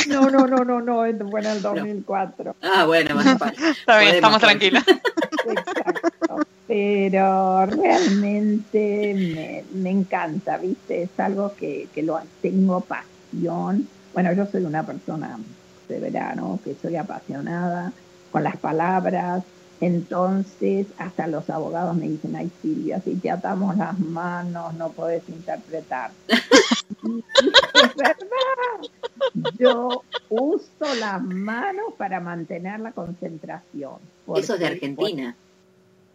No, 0.09 0.31
no, 0.31 0.47
no, 0.47 0.64
no, 0.64 0.81
no, 0.81 1.31
fue 1.31 1.41
en 1.41 1.47
el 1.47 1.61
2004. 1.61 2.57
Ah, 2.62 2.85
bueno, 2.87 3.14
más 3.17 3.27
Está 3.81 3.99
bien, 3.99 4.14
estamos 4.14 4.41
tranquilos. 4.41 4.85
Exacto. 4.87 6.47
Pero 6.67 7.67
realmente 7.67 9.14
me, 9.14 9.64
me, 9.81 9.91
encanta, 9.91 10.59
¿viste? 10.59 11.03
Es 11.03 11.21
algo 11.21 11.55
que, 11.55 11.88
que 11.95 12.03
lo 12.03 12.21
tengo 12.41 12.81
pasión. 12.83 13.88
Bueno, 14.14 14.33
yo 14.33 14.47
soy 14.47 14.64
una 14.64 14.85
persona 14.85 15.38
de 15.88 15.99
verano, 15.99 16.61
que 16.62 16.77
soy 16.81 16.97
apasionada 16.97 17.93
con 18.31 18.45
las 18.45 18.57
palabras, 18.59 19.43
entonces, 19.81 20.87
hasta 20.99 21.29
los 21.29 21.49
abogados 21.51 21.97
me 21.97 22.09
dicen, 22.09 22.35
ay 22.35 22.51
Silvia, 22.61 23.01
si 23.01 23.14
te 23.14 23.31
atamos 23.31 23.77
las 23.77 23.99
manos 23.99 24.75
no 24.75 24.91
puedes 24.91 25.29
interpretar. 25.29 26.11
es 26.29 27.97
verdad, 27.97 28.19
yo 29.59 30.03
uso 30.29 30.95
las 30.99 31.23
manos 31.23 31.95
para 31.97 32.19
mantener 32.19 32.81
la 32.81 32.93
concentración. 32.93 33.99
Eso 34.35 34.55
es 34.55 34.61
de 34.61 34.67
Argentina. 34.67 35.37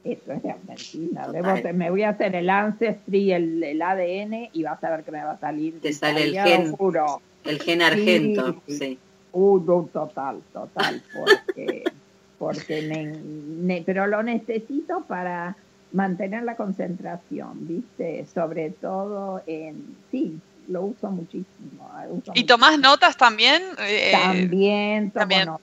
Eso 0.03 0.33
es 0.33 0.43
de 0.43 0.51
Argentina. 0.51 1.27
me 1.73 1.89
voy 1.89 2.03
a 2.03 2.09
hacer 2.09 2.35
el 2.35 2.49
Ancestry, 2.49 3.31
el, 3.31 3.63
el, 3.63 3.81
ADN 3.81 4.49
y 4.51 4.63
vas 4.63 4.83
a 4.83 4.89
ver 4.89 5.03
que 5.03 5.11
me 5.11 5.23
va 5.23 5.31
a 5.31 5.39
salir. 5.39 5.79
Te 5.79 5.93
sale 5.93 6.23
el 6.23 6.33
gen, 6.33 6.75
el 7.45 7.61
gen 7.61 7.81
argento. 7.81 8.61
Sí. 8.67 8.99
Uh, 9.31 9.87
total, 9.87 10.41
total, 10.53 11.01
porque 11.15 11.83
porque 12.43 13.83
pero 13.85 14.07
lo 14.07 14.21
necesito 14.23 15.01
para 15.07 15.55
mantener 15.91 16.43
la 16.43 16.55
concentración, 16.55 17.67
¿viste? 17.67 18.25
Sobre 18.33 18.71
todo 18.71 19.41
en, 19.47 19.95
sí, 20.11 20.39
lo 20.67 20.83
uso 20.83 21.09
muchísimo. 21.09 21.89
¿Y 22.33 22.43
tomás 22.45 22.79
notas 22.79 23.15
también? 23.15 23.61
Eh, 23.79 24.11
también 24.11 25.11
tomo 25.11 25.21
también, 25.21 25.45
notas. 25.45 25.61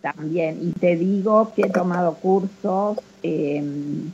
También, 0.00 0.58
y 0.60 0.72
te 0.72 0.96
digo 0.96 1.52
que 1.54 1.62
he 1.62 1.70
tomado 1.70 2.14
cursos 2.14 2.98
em, 3.22 4.10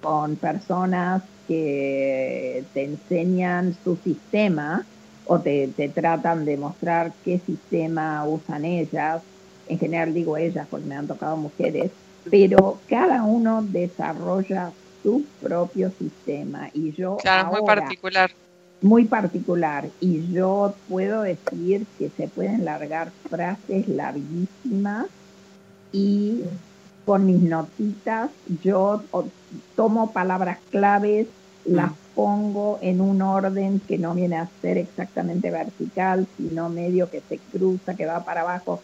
con 0.00 0.36
personas 0.36 1.22
que 1.48 2.64
te 2.72 2.84
enseñan 2.84 3.76
su 3.82 3.96
sistema 3.96 4.84
o 5.26 5.40
te, 5.40 5.68
te 5.68 5.88
tratan 5.88 6.44
de 6.44 6.56
mostrar 6.56 7.12
qué 7.24 7.40
sistema 7.44 8.24
usan 8.26 8.64
ellas 8.64 9.22
en 9.72 9.78
general 9.78 10.14
digo 10.14 10.36
ellas 10.36 10.66
porque 10.70 10.86
me 10.86 10.94
han 10.94 11.06
tocado 11.06 11.36
mujeres, 11.36 11.90
pero 12.30 12.78
cada 12.88 13.24
uno 13.24 13.62
desarrolla 13.62 14.70
su 15.02 15.24
propio 15.40 15.90
sistema 15.98 16.68
y 16.72 16.92
yo 16.92 17.16
claro, 17.16 17.50
muy 17.50 17.62
particular. 17.62 18.30
Muy 18.80 19.04
particular. 19.04 19.88
Y 20.00 20.32
yo 20.32 20.74
puedo 20.88 21.22
decir 21.22 21.86
que 21.98 22.10
se 22.16 22.28
pueden 22.28 22.64
largar 22.64 23.12
frases 23.30 23.88
larguísimas 23.88 25.06
y 25.92 26.42
con 27.04 27.26
mis 27.26 27.40
notitas 27.40 28.30
yo 28.62 29.02
tomo 29.74 30.12
palabras 30.12 30.58
claves 30.70 31.26
las 31.64 31.90
mm. 31.90 32.14
pongo 32.14 32.78
en 32.82 33.00
un 33.00 33.22
orden 33.22 33.80
que 33.80 33.98
no 33.98 34.14
viene 34.14 34.36
a 34.36 34.48
ser 34.60 34.78
exactamente 34.78 35.50
vertical 35.50 36.26
sino 36.36 36.68
medio 36.68 37.10
que 37.10 37.22
se 37.28 37.38
cruza 37.38 37.94
que 37.94 38.06
va 38.06 38.24
para 38.24 38.42
abajo 38.42 38.80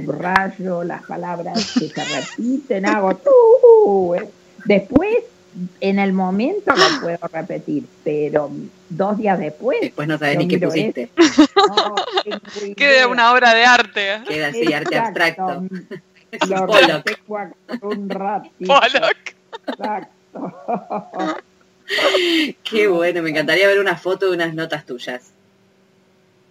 subrayo 0.00 0.84
las 0.84 1.02
palabras 1.02 1.74
que 1.78 1.88
se 1.88 2.04
repiten, 2.04 2.86
hago 2.86 3.16
tú. 3.16 4.14
Eh. 4.14 4.28
Después, 4.64 5.18
en 5.80 5.98
el 5.98 6.12
momento 6.12 6.72
lo 6.74 7.00
puedo 7.00 7.18
repetir, 7.32 7.84
pero 8.02 8.50
dos 8.88 9.18
días 9.18 9.38
después. 9.38 9.80
Después 9.82 10.08
no 10.08 10.18
sabes 10.18 10.38
ni 10.38 10.48
qué 10.48 10.56
miro 10.56 10.68
pusiste. 10.70 11.10
No, 11.68 11.94
Queda 12.76 12.92
idea. 12.92 13.08
una 13.08 13.32
obra 13.32 13.52
de 13.54 13.64
arte. 13.64 14.20
Queda 14.26 14.48
así, 14.48 14.72
arte 14.72 14.96
abstracto. 14.96 15.64
Lo 16.48 16.66
Pollock. 16.66 17.20
un 17.82 18.08
ratito. 18.08 18.66
Pollock. 18.66 19.34
Exacto. 19.68 21.42
Qué 22.64 22.86
bueno, 22.88 23.22
me 23.22 23.30
encantaría 23.30 23.66
ver 23.66 23.78
una 23.78 23.96
foto 23.96 24.30
de 24.30 24.32
unas 24.36 24.54
notas 24.54 24.86
tuyas. 24.86 25.32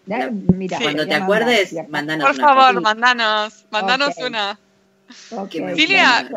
Mira, 0.06 0.78
Sí. 0.78 0.84
Cuando 0.84 1.06
te 1.08 1.16
acuerdes, 1.16 1.74
acá. 1.74 1.86
mandanos 1.90 2.28
Por 2.28 2.36
una 2.36 2.48
favor, 2.48 2.76
Sí. 2.76 2.82
mandanos, 2.82 3.66
mandanos 3.70 4.18
una. 4.18 4.60
Ok, 5.32 5.50
que 5.50 5.62
me 5.62 5.76
Silvia, 5.76 6.30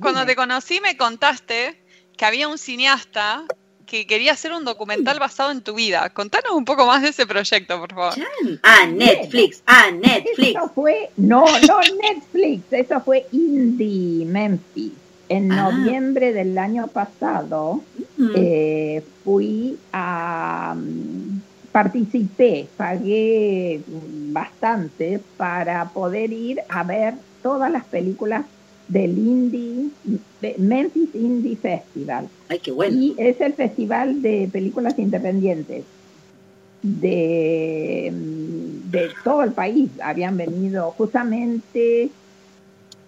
cuando 0.00 0.24
te 0.26 0.36
conocí 0.36 0.80
me 0.80 0.96
contaste 0.96 1.80
que 2.16 2.24
había 2.24 2.48
un 2.48 2.58
cineasta 2.58 3.44
que 3.86 4.06
quería 4.06 4.32
hacer 4.32 4.52
un 4.52 4.64
documental 4.66 5.18
basado 5.18 5.50
en 5.50 5.62
tu 5.62 5.74
vida. 5.74 6.10
Contanos 6.10 6.52
un 6.52 6.64
poco 6.66 6.84
más 6.86 7.00
de 7.02 7.08
ese 7.08 7.26
proyecto, 7.26 7.78
por 7.80 7.94
favor. 7.94 8.14
Ah, 8.62 8.86
Netflix, 8.86 9.62
ah, 9.66 9.90
Netflix. 9.90 10.50
Eso 10.56 10.70
fue, 10.74 11.10
no, 11.16 11.44
no 11.66 11.80
Netflix, 12.02 12.70
eso 12.70 13.00
fue 13.00 13.26
Indie 13.32 14.26
Memphis. 14.26 14.92
En 15.30 15.52
Ah. 15.52 15.70
noviembre 15.70 16.32
del 16.32 16.56
año 16.58 16.86
pasado 16.88 17.82
Mm. 18.18 18.30
eh, 18.34 19.02
fui 19.24 19.78
a 19.92 20.74
mm, 20.76 21.37
participé, 21.78 22.66
pagué 22.76 23.80
bastante 24.32 25.20
para 25.36 25.88
poder 25.90 26.32
ir 26.32 26.60
a 26.68 26.82
ver 26.82 27.14
todas 27.40 27.70
las 27.70 27.84
películas 27.84 28.44
del 28.88 29.16
Indie 29.16 29.90
de 30.40 30.56
Memphis 30.58 31.14
Indie 31.14 31.54
Festival. 31.54 32.28
Ay, 32.48 32.58
qué 32.58 32.72
bueno. 32.72 32.98
Y 32.98 33.14
es 33.16 33.40
el 33.40 33.52
festival 33.52 34.22
de 34.22 34.48
películas 34.50 34.98
independientes 34.98 35.84
de, 36.82 38.10
de 38.90 39.10
todo 39.22 39.44
el 39.44 39.52
país. 39.52 39.88
Habían 40.02 40.36
venido 40.36 40.90
justamente, 40.98 42.10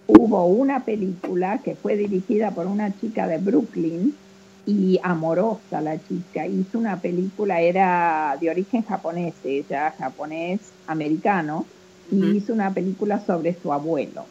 hubo 0.07 0.45
una 0.45 0.85
película 0.85 1.57
que 1.57 1.75
fue 1.75 1.97
dirigida 1.97 2.51
por 2.51 2.67
una 2.67 2.97
chica 3.01 3.27
de 3.27 3.37
Brooklyn 3.37 4.15
y 4.65 4.99
amorosa 5.03 5.81
la 5.81 5.97
chica. 5.97 6.45
Hizo 6.47 6.77
una 6.77 6.99
película, 6.99 7.61
era 7.61 8.37
de 8.39 8.49
origen 8.49 8.83
japonés, 8.83 9.33
ella 9.43 9.93
japonés 9.97 10.59
americano, 10.87 11.65
y 12.11 12.37
hizo 12.37 12.53
una 12.53 12.73
película 12.73 13.23
sobre 13.25 13.55
su 13.61 13.71
abuelo. 13.71 14.25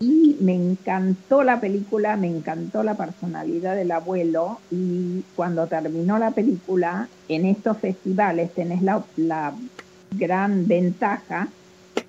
Y 0.00 0.36
me 0.40 0.54
encantó 0.54 1.42
la 1.42 1.60
película, 1.60 2.16
me 2.16 2.26
encantó 2.26 2.82
la 2.82 2.96
personalidad 2.96 3.76
del 3.76 3.92
abuelo 3.92 4.58
y 4.70 5.22
cuando 5.34 5.66
terminó 5.68 6.18
la 6.18 6.32
película, 6.32 7.08
en 7.28 7.46
estos 7.46 7.78
festivales 7.78 8.52
tenés 8.52 8.82
la, 8.82 9.02
la 9.16 9.54
gran 10.10 10.66
ventaja 10.68 11.48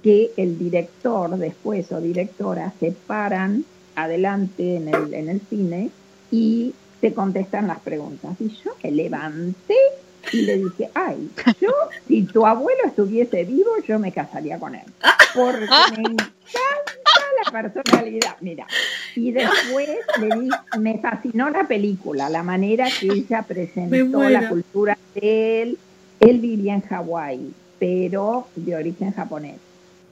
que 0.04 0.32
el 0.36 0.60
director 0.60 1.38
después 1.38 1.92
o 1.94 2.02
directora 2.02 2.74
se 2.80 2.92
paran 2.92 3.64
adelante 3.96 4.76
en 4.76 4.90
el, 4.90 5.14
en 5.14 5.30
el 5.30 5.42
cine 5.50 5.90
y 6.30 6.74
te 7.02 7.14
contestan 7.14 7.68
las 7.68 7.80
preguntas. 7.80 8.32
Y 8.40 8.50
yo 8.50 8.72
me 8.84 8.92
levanté 8.92 9.76
y 10.32 10.42
le 10.42 10.58
dije, 10.58 10.90
ay, 10.94 11.30
yo 11.62 11.72
si 12.08 12.24
tu 12.24 12.46
abuelo 12.46 12.82
estuviese 12.86 13.44
vivo, 13.44 13.72
yo 13.88 14.00
me 14.00 14.12
casaría 14.12 14.60
con 14.60 14.76
él. 14.76 14.86
Porque 15.34 15.66
me 15.98 16.04
encanta 16.04 16.32
la 17.46 17.52
personalidad. 17.52 18.36
Mira, 18.42 18.68
y 19.16 19.32
después 19.32 19.90
le 20.20 20.40
di, 20.40 20.50
me 20.80 20.98
fascinó 21.00 21.50
la 21.50 21.68
película, 21.68 22.30
la 22.30 22.44
manera 22.44 22.88
que 23.00 23.08
ella 23.08 23.44
presentó 23.44 24.28
la 24.30 24.50
cultura 24.50 24.98
de 25.16 25.62
él. 25.62 25.78
Él 26.20 26.40
vivía 26.40 26.74
en 26.74 26.82
Hawái, 26.82 27.54
pero 27.80 28.48
de 28.56 28.76
origen 28.76 29.14
japonés. 29.14 29.58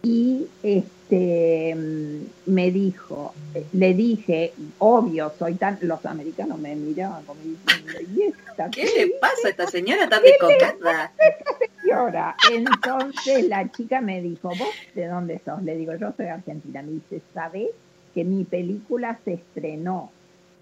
Y 0.04 0.46
este 0.62 0.95
mm, 1.10 2.52
me 2.52 2.72
dijo, 2.72 3.34
le 3.74 3.94
dije, 3.94 4.54
obvio, 4.80 5.32
soy 5.38 5.56
tan, 5.56 5.78
los 5.82 6.06
americanos 6.06 6.60
me 6.60 6.76
miraban 6.76 7.24
como 7.26 7.40
diciendo, 7.42 8.12
¿y 8.16 8.22
esta 8.24 8.70
¿Qué 8.70 8.86
le 8.86 9.08
pasa 9.20 9.48
a 9.48 9.50
esta 9.50 9.68
señora 9.68 10.08
tan 10.08 10.24
descocada? 10.24 11.12
señora? 11.82 12.36
Entonces 12.52 13.48
la 13.48 13.72
chica 13.72 14.02
me 14.02 14.22
dijo, 14.22 14.50
¿vos 14.50 14.70
de 14.94 15.08
dónde 15.08 15.42
sos? 15.44 15.62
Le 15.64 15.76
digo, 15.76 15.96
yo 15.96 16.14
soy 16.16 16.28
argentina. 16.28 16.82
Me 16.82 16.94
dice, 16.94 17.22
¿sabés 17.34 17.70
que 18.14 18.24
mi 18.24 18.46
película 18.46 19.20
se 19.26 19.34
estrenó 19.34 20.12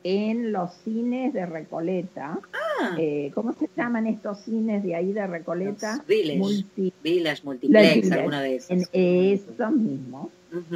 en 0.04 0.52
los 0.52 0.72
cines 0.84 1.34
de 1.34 1.46
Recoleta? 1.46 2.40
Ah, 2.54 2.96
Eh, 2.98 3.32
¿Cómo 3.34 3.54
se 3.54 3.70
llaman 3.78 4.08
estos 4.08 4.40
cines 4.40 4.84
de 4.84 4.96
ahí 4.96 5.14
de 5.14 5.26
Recoleta? 5.28 6.04
Village, 6.08 6.40
Multi, 6.40 6.94
Village, 7.04 7.42
Multiplex, 7.44 7.96
Village, 7.96 8.14
alguno 8.20 8.40
de 8.42 8.56
esos. 8.56 8.70
en 8.72 8.84
eso 8.94 9.72
mismo. 9.72 10.30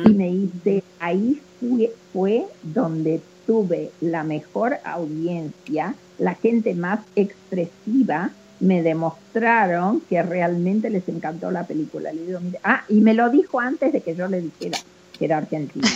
Y 0.05 0.09
me 0.09 0.29
dice, 0.29 0.83
ahí 0.99 1.39
fue, 1.59 1.91
fue 2.13 2.45
donde 2.63 3.19
tuve 3.45 3.91
la 4.01 4.23
mejor 4.23 4.77
audiencia, 4.83 5.93
la 6.17 6.33
gente 6.35 6.73
más 6.73 6.99
expresiva, 7.15 8.31
me 8.59 8.81
demostraron 8.81 10.01
que 10.09 10.21
realmente 10.23 10.89
les 10.89 11.07
encantó 11.09 11.51
la 11.51 11.65
película. 11.67 12.11
Le 12.11 12.25
digo, 12.25 12.39
mire, 12.39 12.59
ah, 12.63 12.83
y 12.89 13.01
me 13.01 13.13
lo 13.13 13.29
dijo 13.29 13.59
antes 13.59 13.93
de 13.93 14.01
que 14.01 14.15
yo 14.15 14.27
le 14.27 14.41
dijera 14.41 14.79
que 15.17 15.25
era 15.25 15.37
argentina. 15.37 15.87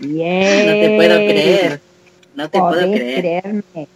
Bien. 0.00 0.66
No 0.66 0.72
te 0.72 0.96
puedo 0.96 1.16
creer. 1.16 1.80
No 2.36 2.48
te 2.50 2.58
puedo 2.58 2.72
creer. 2.92 3.20
creerme. 3.42 3.88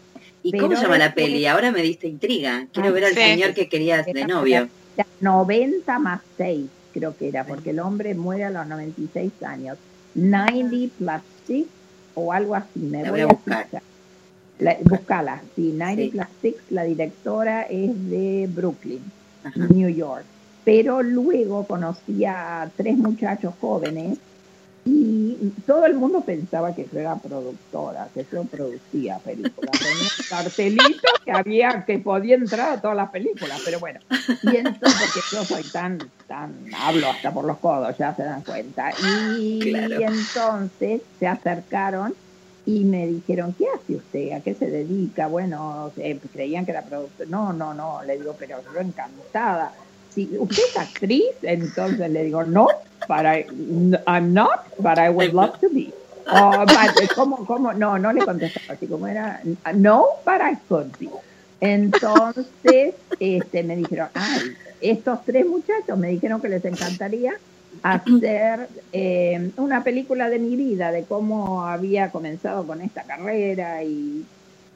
¿Y 0.43 0.51
Pero 0.53 0.65
cómo 0.65 0.77
se 0.77 0.83
llama 0.83 0.99
la 0.99 1.15
peli? 1.15 1.47
Ahora 1.47 1.71
me 1.71 1.83
diste 1.83 2.09
intriga. 2.09 2.67
Quiero 2.73 2.89
Ah, 2.89 2.93
ver 2.93 3.05
al 3.05 3.13
sí. 3.15 3.21
señor 3.21 3.53
que 3.55 3.69
querías 3.69 4.07
de 4.07 4.25
novio. 4.27 4.69
Era 4.97 5.07
90 5.21 5.99
más 5.99 6.21
6, 6.39 6.67
creo 6.93 7.17
que 7.17 7.29
era, 7.29 7.45
porque 7.45 7.71
el 7.71 7.81
hombre 7.81 8.15
muere 8.15 8.45
a 8.45 8.51
los 8.51 8.67
96 8.67 9.31
años. 9.43 9.77
90 10.15 10.95
plus 10.99 11.23
6 11.47 11.67
o 12.15 12.33
algo 12.33 12.55
así. 12.55 12.81
Me 12.81 13.03
La 13.03 13.11
voy, 13.11 13.21
voy 13.21 13.21
a 13.21 13.27
buscar. 13.27 13.67
La, 14.59 14.77
buscala, 14.83 15.43
sí, 15.57 15.73
90 15.77 16.03
Sí. 16.03 16.09
plus 16.11 16.27
6, 16.43 16.55
la 16.71 16.85
directora 16.85 17.63
es 17.63 18.11
de 18.11 18.49
Brooklyn, 18.53 19.03
Ajá. 19.45 19.67
New 19.69 19.89
York. 19.89 20.25
Pero 20.65 21.03
luego 21.03 21.65
conocí 21.67 22.25
a 22.27 22.71
tres 22.77 22.97
muchachos 22.99 23.55
jóvenes 23.61 24.19
y 24.93 25.51
todo 25.67 25.87
el 25.87 25.95
mundo 25.95 26.25
pensaba 26.25 26.75
que 26.75 26.89
yo 26.93 26.99
era 26.99 27.17
productora, 27.17 28.11
que 28.13 28.27
yo 28.33 28.45
producía 28.45 29.19
películas. 29.21 29.71
Un 29.73 30.09
cartelito 30.29 31.09
que 31.25 31.31
había, 31.31 31.85
que 31.87 31.99
podía 32.01 32.35
entrar 32.35 32.79
a 32.79 32.81
todas 32.81 32.97
las 32.97 33.11
películas, 33.11 33.61
pero 33.65 33.79
bueno. 33.79 34.01
Y 34.43 34.57
entonces, 34.57 35.01
porque 35.01 35.21
yo 35.31 35.45
soy 35.45 35.63
tan, 35.71 35.99
tan, 36.27 36.65
hablo 36.77 37.09
hasta 37.09 37.33
por 37.33 37.45
los 37.45 37.59
codos, 37.59 37.97
ya 37.99 38.15
se 38.17 38.25
dan 38.25 38.43
cuenta. 38.43 38.91
Y, 39.39 39.61
Claro. 39.71 40.01
entonces 40.01 41.03
se 41.19 41.27
acercaron 41.27 42.15
y 42.65 42.85
me 42.85 43.07
dijeron, 43.07 43.55
¿qué 43.57 43.67
hace 43.75 43.97
usted? 43.97 44.33
¿A 44.33 44.41
qué 44.41 44.55
se 44.55 44.67
dedica? 44.67 45.29
Bueno, 45.29 45.93
eh, 45.97 46.19
creían 46.33 46.65
que 46.65 46.73
era 46.73 46.85
productor. 46.85 47.29
No, 47.29 47.53
no, 47.53 47.75
no, 47.75 48.03
le 48.03 48.19
digo, 48.19 48.35
pero 48.37 48.61
yo 48.75 48.81
encantada. 48.81 49.73
Si 50.15 50.29
usted 50.39 50.63
es 50.69 50.77
actriz, 50.77 51.31
entonces 51.43 52.11
le 52.11 52.25
digo, 52.25 52.45
no, 52.45 52.69
but 53.09 53.25
I, 53.25 53.47
I'm 54.07 54.33
not, 54.33 54.67
but 54.79 54.99
I 54.99 55.09
would 55.09 55.33
love 55.33 55.59
to 55.61 55.69
be. 55.69 55.93
Oh, 56.33 56.65
but, 56.65 57.15
¿cómo, 57.15 57.45
cómo? 57.47 57.73
No, 57.73 57.99
no 57.99 58.13
le 58.13 58.25
contestaba 58.25 58.75
así 58.75 58.87
como 58.87 59.07
era, 59.07 59.41
no, 59.75 60.07
but 60.25 60.41
I 60.41 60.57
could 60.69 60.97
be. 60.99 61.09
Entonces, 61.61 62.95
este, 63.19 63.63
me 63.63 63.77
dijeron, 63.77 64.09
ay, 64.15 64.57
estos 64.81 65.25
tres 65.25 65.47
muchachos 65.47 65.99
me 65.99 66.09
dijeron 66.09 66.41
que 66.41 66.49
les 66.49 66.65
encantaría 66.65 67.35
hacer 67.83 68.69
eh, 68.93 69.51
una 69.57 69.85
película 69.85 70.29
de 70.29 70.39
mi 70.39 70.57
vida, 70.57 70.91
de 70.91 71.05
cómo 71.05 71.67
había 71.67 72.11
comenzado 72.11 72.67
con 72.67 72.81
esta 72.81 73.03
carrera 73.03 73.85
y, 73.85 74.25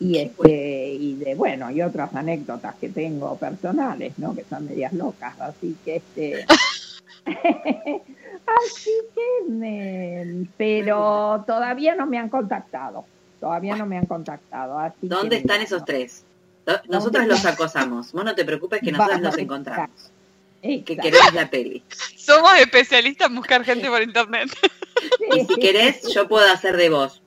y, 0.00 0.18
este, 0.18 0.92
y 0.92 1.14
de, 1.14 1.34
bueno, 1.34 1.70
y 1.70 1.82
otras 1.82 2.14
anécdotas 2.14 2.74
que 2.76 2.88
tengo 2.88 3.36
personales, 3.36 4.18
¿no? 4.18 4.34
Que 4.34 4.44
son 4.44 4.66
medias 4.66 4.92
locas, 4.92 5.40
así 5.40 5.76
que 5.84 5.96
este... 5.96 6.46
así 7.26 8.90
que 9.14 9.50
me... 9.50 10.46
Pero 10.56 11.44
todavía 11.46 11.94
no 11.94 12.06
me 12.06 12.18
han 12.18 12.28
contactado, 12.28 13.04
todavía 13.40 13.76
no 13.76 13.86
me 13.86 13.96
han 13.98 14.06
contactado. 14.06 14.78
Así 14.78 15.08
¿Dónde 15.08 15.36
que, 15.36 15.40
están 15.42 15.60
esos 15.62 15.84
tres? 15.84 16.24
Nosotros 16.88 17.12
¿Dónde 17.12 17.28
los 17.28 17.44
acosamos. 17.44 18.12
Vos 18.12 18.24
no 18.24 18.34
te 18.34 18.44
preocupes 18.44 18.80
que 18.80 18.92
nosotros 18.92 19.20
los 19.20 19.38
encontramos. 19.38 20.10
Que 20.62 20.82
queremos 20.82 21.34
la 21.34 21.50
peli. 21.50 21.82
Somos 22.16 22.58
especialistas 22.58 23.28
en 23.28 23.36
buscar 23.36 23.64
gente 23.64 23.88
por 23.88 24.02
internet. 24.02 24.48
Y 25.34 25.44
si 25.44 25.56
querés, 25.56 26.02
yo 26.14 26.26
puedo 26.26 26.50
hacer 26.50 26.76
de 26.78 26.88
vos. 26.88 27.20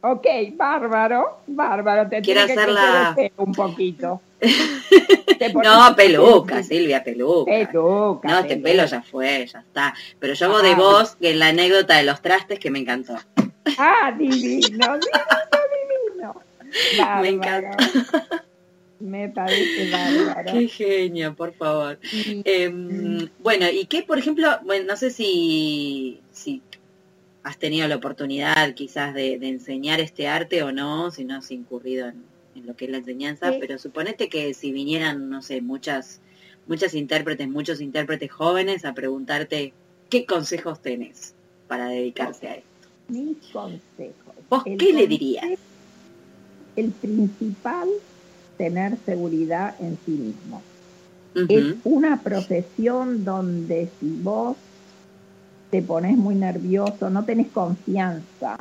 Ok, 0.00 0.26
bárbaro, 0.54 1.38
bárbaro. 1.46 2.08
Te 2.08 2.20
Quiero 2.22 2.46
tiene 2.46 2.46
que 2.46 2.60
hacerla- 2.60 3.12
crecer 3.14 3.32
un 3.36 3.52
poquito. 3.52 4.20
No, 5.62 5.94
peluca, 5.96 6.62
Silvia, 6.64 7.02
peluca. 7.04 7.50
Peluca. 7.50 8.28
No, 8.28 8.38
este 8.40 8.56
peluca. 8.56 8.68
pelo 8.68 8.86
ya 8.86 9.02
fue, 9.02 9.46
ya 9.46 9.60
está. 9.60 9.94
Pero 10.18 10.34
yo 10.34 10.46
hago 10.46 10.62
de 10.62 10.74
vos 10.74 11.16
que 11.16 11.34
la 11.34 11.48
anécdota 11.48 11.96
de 11.96 12.02
los 12.04 12.20
trastes 12.22 12.58
que 12.58 12.70
me 12.70 12.80
encantó. 12.80 13.16
Ah, 13.78 14.12
divino, 14.16 14.60
divino, 14.60 14.98
divino. 16.10 16.42
Bárbaro. 16.98 17.22
Me 17.22 17.28
encanta. 17.28 17.76
Me 19.00 19.28
parece 19.28 19.90
bárbaro. 19.92 20.52
Qué 20.52 20.68
genio, 20.68 21.34
por 21.34 21.52
favor. 21.54 21.98
Em, 22.44 23.28
bueno, 23.38 23.66
y 23.70 23.86
qué, 23.86 24.02
por 24.02 24.18
ejemplo, 24.18 24.48
bueno, 24.64 24.86
no 24.88 24.96
sé 24.96 25.10
si, 25.10 26.20
si 26.32 26.62
has 27.48 27.56
tenido 27.56 27.88
la 27.88 27.96
oportunidad 27.96 28.74
quizás 28.74 29.14
de, 29.14 29.38
enseñar 29.40 30.00
este 30.00 30.28
arte 30.28 30.62
o 30.62 30.70
no, 30.70 31.10
si 31.10 31.24
no 31.24 31.36
has 31.36 31.50
incurrido 31.50 32.08
en, 32.08 32.22
lo 32.66 32.76
que 32.76 32.84
es 32.84 32.90
la 32.90 32.98
enseñanza, 32.98 33.52
pero 33.58 33.78
suponete 33.78 34.28
que 34.28 34.52
si 34.52 34.70
vinieran, 34.72 35.30
no 35.30 35.40
sé, 35.42 35.62
muchas, 35.62 36.20
muchas 36.66 36.92
intérpretes, 36.92 37.48
muchos 37.48 37.80
intérpretes 37.80 38.30
jóvenes 38.30 38.84
a 38.84 38.92
preguntarte 38.92 39.72
qué 40.10 40.26
consejos 40.26 40.82
tenés 40.82 41.34
para 41.68 41.88
dedicarse 41.88 42.48
a 42.48 42.54
esto. 42.56 42.88
¿Vos 44.50 44.64
qué 44.64 44.92
le 44.92 45.06
dirías? 45.06 45.58
El 46.76 46.90
principal 46.90 47.88
tener 48.58 48.98
seguridad 49.06 49.74
en 49.80 49.96
sí 50.04 50.10
mismo. 50.10 50.62
Es 51.48 51.76
una 51.84 52.20
profesión 52.20 53.24
donde 53.24 53.88
si 54.00 54.10
vos 54.20 54.56
te 55.70 55.82
pones 55.82 56.16
muy 56.16 56.34
nervioso, 56.34 57.10
no 57.10 57.24
tenés 57.24 57.48
confianza 57.48 58.56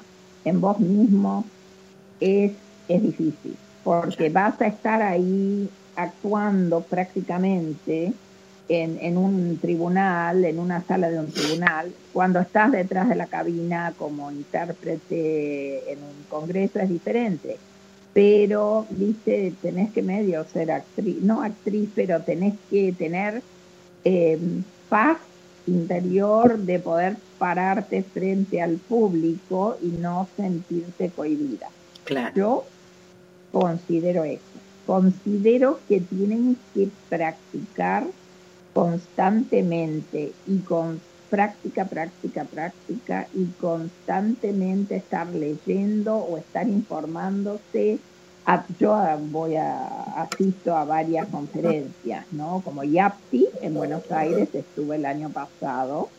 en 0.46 0.62
vos 0.62 0.80
mismo, 0.80 1.46
es, 2.20 2.52
es 2.88 3.02
difícil, 3.04 3.56
porque 3.84 4.30
vas 4.30 4.60
a 4.62 4.68
estar 4.68 5.02
ahí 5.02 5.70
actuando 5.96 6.82
prácticamente 6.82 8.14
en, 8.70 8.98
en, 9.02 9.18
un 9.18 9.58
tribunal, 9.62 10.44
en 10.44 10.60
una 10.60 10.84
sala 10.84 11.10
de 11.10 11.20
un 11.20 11.32
tribunal, 11.32 11.92
cuando 12.14 12.40
estás 12.40 12.72
detrás 12.72 13.08
de 13.10 13.16
la 13.16 13.28
cabina 13.28 13.94
como 13.98 14.32
intérprete 14.32 15.92
en 15.92 16.00
un 16.00 16.26
congreso 16.30 16.80
es 16.80 16.90
diferente 16.90 17.58
pero, 18.18 18.88
viste, 18.90 19.54
tenés 19.62 19.92
que 19.94 20.02
medio 20.02 20.44
ser 20.46 20.72
actriz, 20.72 21.22
no 21.22 21.44
actriz, 21.44 21.88
pero 21.94 22.24
tenés 22.24 22.56
que 22.68 22.92
tener 22.92 23.44
em, 24.04 24.64
paz 24.90 25.20
interior 25.68 26.58
de 26.58 26.80
poder 26.80 27.18
pararte 27.38 28.04
frente 28.04 28.62
al 28.62 28.78
público 28.78 29.78
y 29.82 29.88
no 29.88 30.28
sentirte 30.36 31.10
cohibida. 31.10 31.70
Claro. 32.06 32.34
Yo 32.36 32.66
considero 33.52 34.24
eso. 34.24 34.42
Considero 34.86 35.80
que 35.88 36.00
tienen 36.00 36.58
que 36.74 36.90
practicar 37.10 38.06
constantemente 38.74 40.32
y 40.46 40.60
con 40.60 41.02
práctica, 41.30 41.86
práctica, 41.86 42.46
práctica 42.46 43.28
y 43.34 43.46
constantemente 43.60 44.98
estar 44.98 45.28
leyendo 45.28 46.16
o 46.16 46.38
estar 46.38 46.68
informándose. 46.68 48.00
Yo 48.80 48.98
voy 49.30 49.56
a 49.56 49.88
asisto 50.22 50.76
a 50.76 50.86
varias 50.86 51.28
conferencias, 51.28 52.26
¿no? 52.32 52.62
Como 52.64 52.84
YAPTI 52.84 53.48
en 53.62 53.74
Buenos 53.74 54.10
Aires 54.12 54.50
estuve 54.54 54.96
el 54.96 55.06
año 55.06 55.30
pasado. 55.30 56.10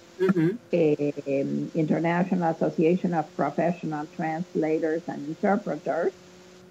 Eh, 0.73 1.69
International 1.75 2.53
Association 2.55 3.15
of 3.15 3.27
Professional 3.37 4.07
Translators 4.17 5.09
and 5.09 5.29
Interpreters 5.29 6.13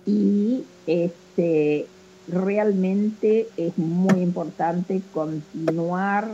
y 0.05 0.65
este 0.85 1.87
realmente 2.27 3.47
es 3.55 3.77
muy 3.77 4.21
importante 4.21 5.01
continuar 5.13 6.27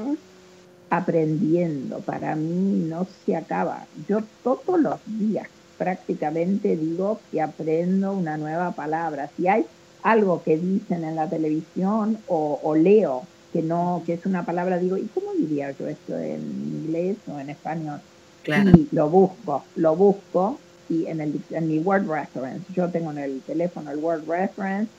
aprendiendo. 0.90 2.00
Para 2.00 2.36
mí 2.36 2.86
no 2.90 3.08
se 3.26 3.36
acaba. 3.36 3.86
Yo 4.08 4.22
todos 4.44 4.80
los 4.80 5.00
días 5.06 5.48
prácticamente 5.84 6.78
digo 6.78 7.20
que 7.30 7.42
aprendo 7.42 8.14
una 8.14 8.38
nueva 8.38 8.72
palabra. 8.72 9.30
Si 9.36 9.50
hay 9.50 9.66
algo 10.02 10.42
que 10.42 10.58
dicen 10.58 11.04
en 11.04 11.18
la 11.18 11.30
televisión 11.30 12.20
o, 12.28 12.74
leo 12.74 13.24
que 13.52 13.62
no, 13.62 14.02
que 14.06 14.14
es 14.14 14.26
una 14.26 14.46
palabra, 14.46 14.80
digo, 14.80 14.98
¿y 14.98 15.10
cómo 15.14 15.34
diría 15.34 15.72
yo 15.72 15.90
esto 15.90 16.18
en 16.18 16.40
inglés 16.40 17.18
o 17.28 17.38
en 17.38 17.50
español? 17.50 18.00
Y 18.48 18.88
lo 18.96 19.10
busco, 19.10 19.66
lo 19.76 19.96
busco 19.98 20.58
y 20.90 21.06
en, 21.08 21.20
el, 21.20 21.42
en 21.50 21.68
mi 21.68 21.80
Word 21.80 22.10
Reference, 22.10 22.66
yo 22.74 22.90
tengo 22.90 23.12
en 23.12 23.18
el 23.18 23.42
teléfono 23.42 23.92
el 23.92 23.98
Word 23.98 24.24
Reference 24.26 24.90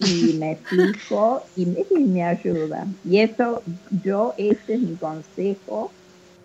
y 0.00 0.34
me 0.34 0.56
fijo 0.68 1.42
y 1.56 1.64
me, 1.64 2.24
ayuda. 2.24 2.86
Y 3.08 3.20
eso, 3.20 3.62
yo, 4.04 4.34
este 4.36 4.74
es 4.74 4.80
mi 4.80 4.96
consejo, 4.96 5.90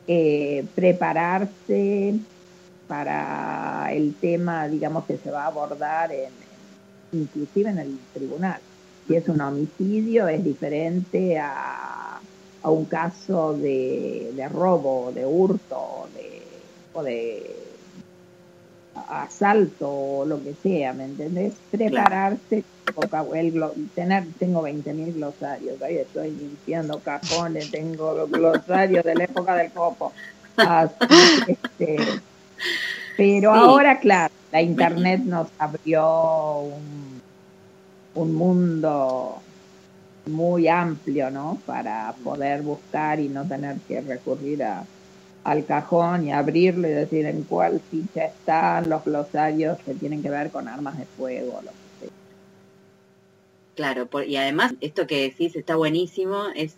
eh, 0.08 0.66
prepararse 0.76 2.16
para 2.92 3.88
el 3.94 4.16
tema, 4.16 4.68
digamos, 4.68 5.06
que 5.06 5.16
se 5.16 5.32
va 5.32 5.44
a 5.44 5.48
abordar 5.48 6.12
en, 6.12 6.30
inclusive 7.14 7.70
en 7.70 7.80
el 7.80 7.98
tribunal. 8.14 8.60
Si 9.08 9.16
es 9.16 9.30
un 9.30 9.40
homicidio, 9.40 10.28
es 10.28 10.44
diferente 10.44 11.40
a, 11.40 12.20
a 12.62 12.70
un 12.70 12.84
caso 12.84 13.54
de, 13.54 14.34
de 14.36 14.50
robo, 14.50 15.14
de 15.16 15.26
hurto, 15.26 16.10
de, 16.14 16.44
o 16.92 17.02
de 17.02 17.56
asalto 19.08 19.90
o 19.90 20.26
lo 20.26 20.44
que 20.44 20.54
sea, 20.62 20.92
¿me 20.92 21.06
entendés? 21.06 21.54
Prepararse, 21.72 22.66
el, 23.36 23.64
tener, 23.96 24.26
tengo 24.38 24.68
20.000 24.68 25.14
glosarios, 25.14 25.82
ahí 25.82 25.96
estoy 25.96 26.32
limpiando 26.32 27.00
cajones, 27.00 27.72
tengo 27.72 28.28
glosarios 28.28 29.06
de 29.06 29.16
la 29.16 29.24
época 29.24 29.56
del 29.56 29.72
copo. 29.72 30.12
Este, 31.48 31.98
pero 33.18 33.54
ahora, 33.54 34.00
claro, 34.00 34.34
la 34.52 34.62
internet 34.62 35.22
nos 35.24 35.48
abrió 35.58 36.60
un, 36.60 37.22
un 38.16 38.36
mundo 38.36 39.42
muy 40.26 40.68
amplio, 40.68 41.30
¿no? 41.32 41.58
Para 41.66 42.14
poder 42.24 42.62
buscar 42.62 43.20
y 43.20 43.30
no 43.30 43.46
tener 43.46 43.78
que 43.88 44.02
recurrir 44.02 44.64
a, 44.64 44.86
al 45.44 45.66
cajón 45.66 46.28
y 46.28 46.32
abrirlo 46.32 46.88
y 46.88 46.92
decir 46.92 47.26
en 47.26 47.44
cuál 47.44 47.82
ficha 47.90 48.26
están 48.26 48.90
los 48.90 49.04
glosarios 49.04 49.78
que 49.86 49.94
tienen 49.94 50.22
que 50.22 50.30
ver 50.30 50.52
con 50.52 50.68
armas 50.68 50.98
de 50.98 51.06
fuego. 51.06 51.62
Lo 51.64 51.72
que 51.72 52.06
sea. 52.06 52.10
Claro, 53.76 54.10
y 54.26 54.36
además 54.36 54.74
esto 54.82 55.08
que 55.08 55.22
decís 55.24 55.56
está 55.56 55.76
buenísimo, 55.76 56.46
es 56.56 56.76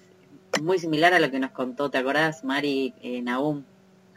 muy 0.62 0.80
similar 0.80 1.14
a 1.14 1.20
lo 1.20 1.32
que 1.32 1.40
nos 1.40 1.52
contó, 1.52 1.90
¿te 1.90 1.98
acordás, 1.98 2.44
Mari 2.44 2.94
eh, 3.02 3.22
Naum 3.22 3.64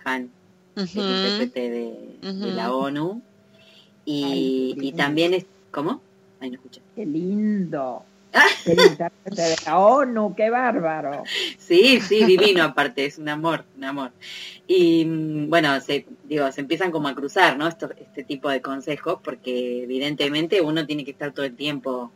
Han, 0.04 0.30
el 0.76 0.82
intérprete 0.82 1.70
de, 1.70 2.52
la 2.52 2.72
ONU? 2.74 3.22
Y, 4.04 4.76
y 4.80 4.92
también 4.92 5.34
es, 5.34 5.46
¿cómo? 5.70 6.00
Ay, 6.40 6.50
no 6.50 6.56
escuché. 6.56 6.80
Qué 6.94 7.04
lindo. 7.04 8.04
El 8.66 8.80
intérprete 8.80 9.42
de 9.42 9.56
la 9.64 9.78
ONU, 9.78 10.34
qué 10.36 10.50
bárbaro. 10.50 11.24
Sí, 11.58 12.00
sí, 12.00 12.24
divino 12.24 12.62
aparte, 12.62 13.04
es 13.04 13.18
un 13.18 13.28
amor, 13.28 13.64
un 13.76 13.84
amor. 13.84 14.12
Y 14.66 15.04
mm, 15.04 15.48
bueno, 15.48 15.80
se, 15.80 16.06
digo, 16.24 16.50
se 16.52 16.60
empiezan 16.60 16.90
como 16.90 17.08
a 17.08 17.14
cruzar, 17.14 17.56
¿no? 17.56 17.68
este 17.68 18.24
tipo 18.26 18.50
de 18.50 18.60
consejos, 18.60 19.18
porque 19.22 19.84
evidentemente 19.84 20.60
uno 20.60 20.86
tiene 20.86 21.04
que 21.04 21.12
estar 21.12 21.32
todo 21.32 21.46
el 21.46 21.56
tiempo 21.56 22.10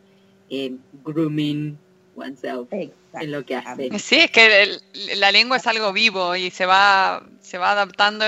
eh, 0.49 0.75
grooming 1.03 1.77
oneself 2.15 2.71
en 2.71 3.31
lo 3.31 3.45
que 3.45 3.55
hace. 3.55 3.89
Sí, 3.99 4.17
es 4.17 4.31
que 4.31 4.77
la 5.15 5.31
lengua 5.31 5.57
es 5.57 5.67
algo 5.67 5.93
vivo 5.93 6.35
y 6.35 6.51
se 6.51 6.65
va, 6.65 7.23
se 7.51 7.57
va 7.57 7.71
adaptando 7.71 8.23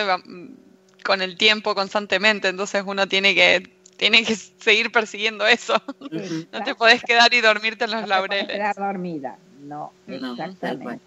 con 1.05 1.21
el 1.21 1.37
tiempo 1.37 1.75
constantemente, 1.75 2.49
entonces 2.49 2.83
uno 2.85 3.07
tiene 3.07 3.33
que 3.33 3.63
tienen 3.95 4.25
que 4.25 4.35
seguir 4.35 4.91
persiguiendo 4.91 5.47
eso. 5.47 5.81
no 6.51 6.63
te 6.65 6.75
podés 6.75 7.01
quedar 7.03 7.33
y 7.33 7.39
dormirte 7.39 7.85
en 7.85 7.91
los 7.91 8.05
laureles. 8.05 8.47
Quedar 8.47 8.75
dormida, 8.75 9.37
no, 9.61 9.93
exactamente. 10.07 10.99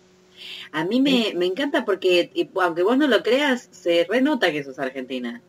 A 0.73 0.85
mí 0.85 1.03
me, 1.03 1.35
me 1.35 1.45
encanta 1.45 1.85
porque, 1.85 2.31
aunque 2.63 2.83
vos 2.83 2.97
no 2.97 3.07
lo 3.07 3.23
creas, 3.23 3.69
se 3.71 4.07
renota 4.09 4.51
que 4.51 4.65
sos 4.65 4.79
argentina. 4.79 5.43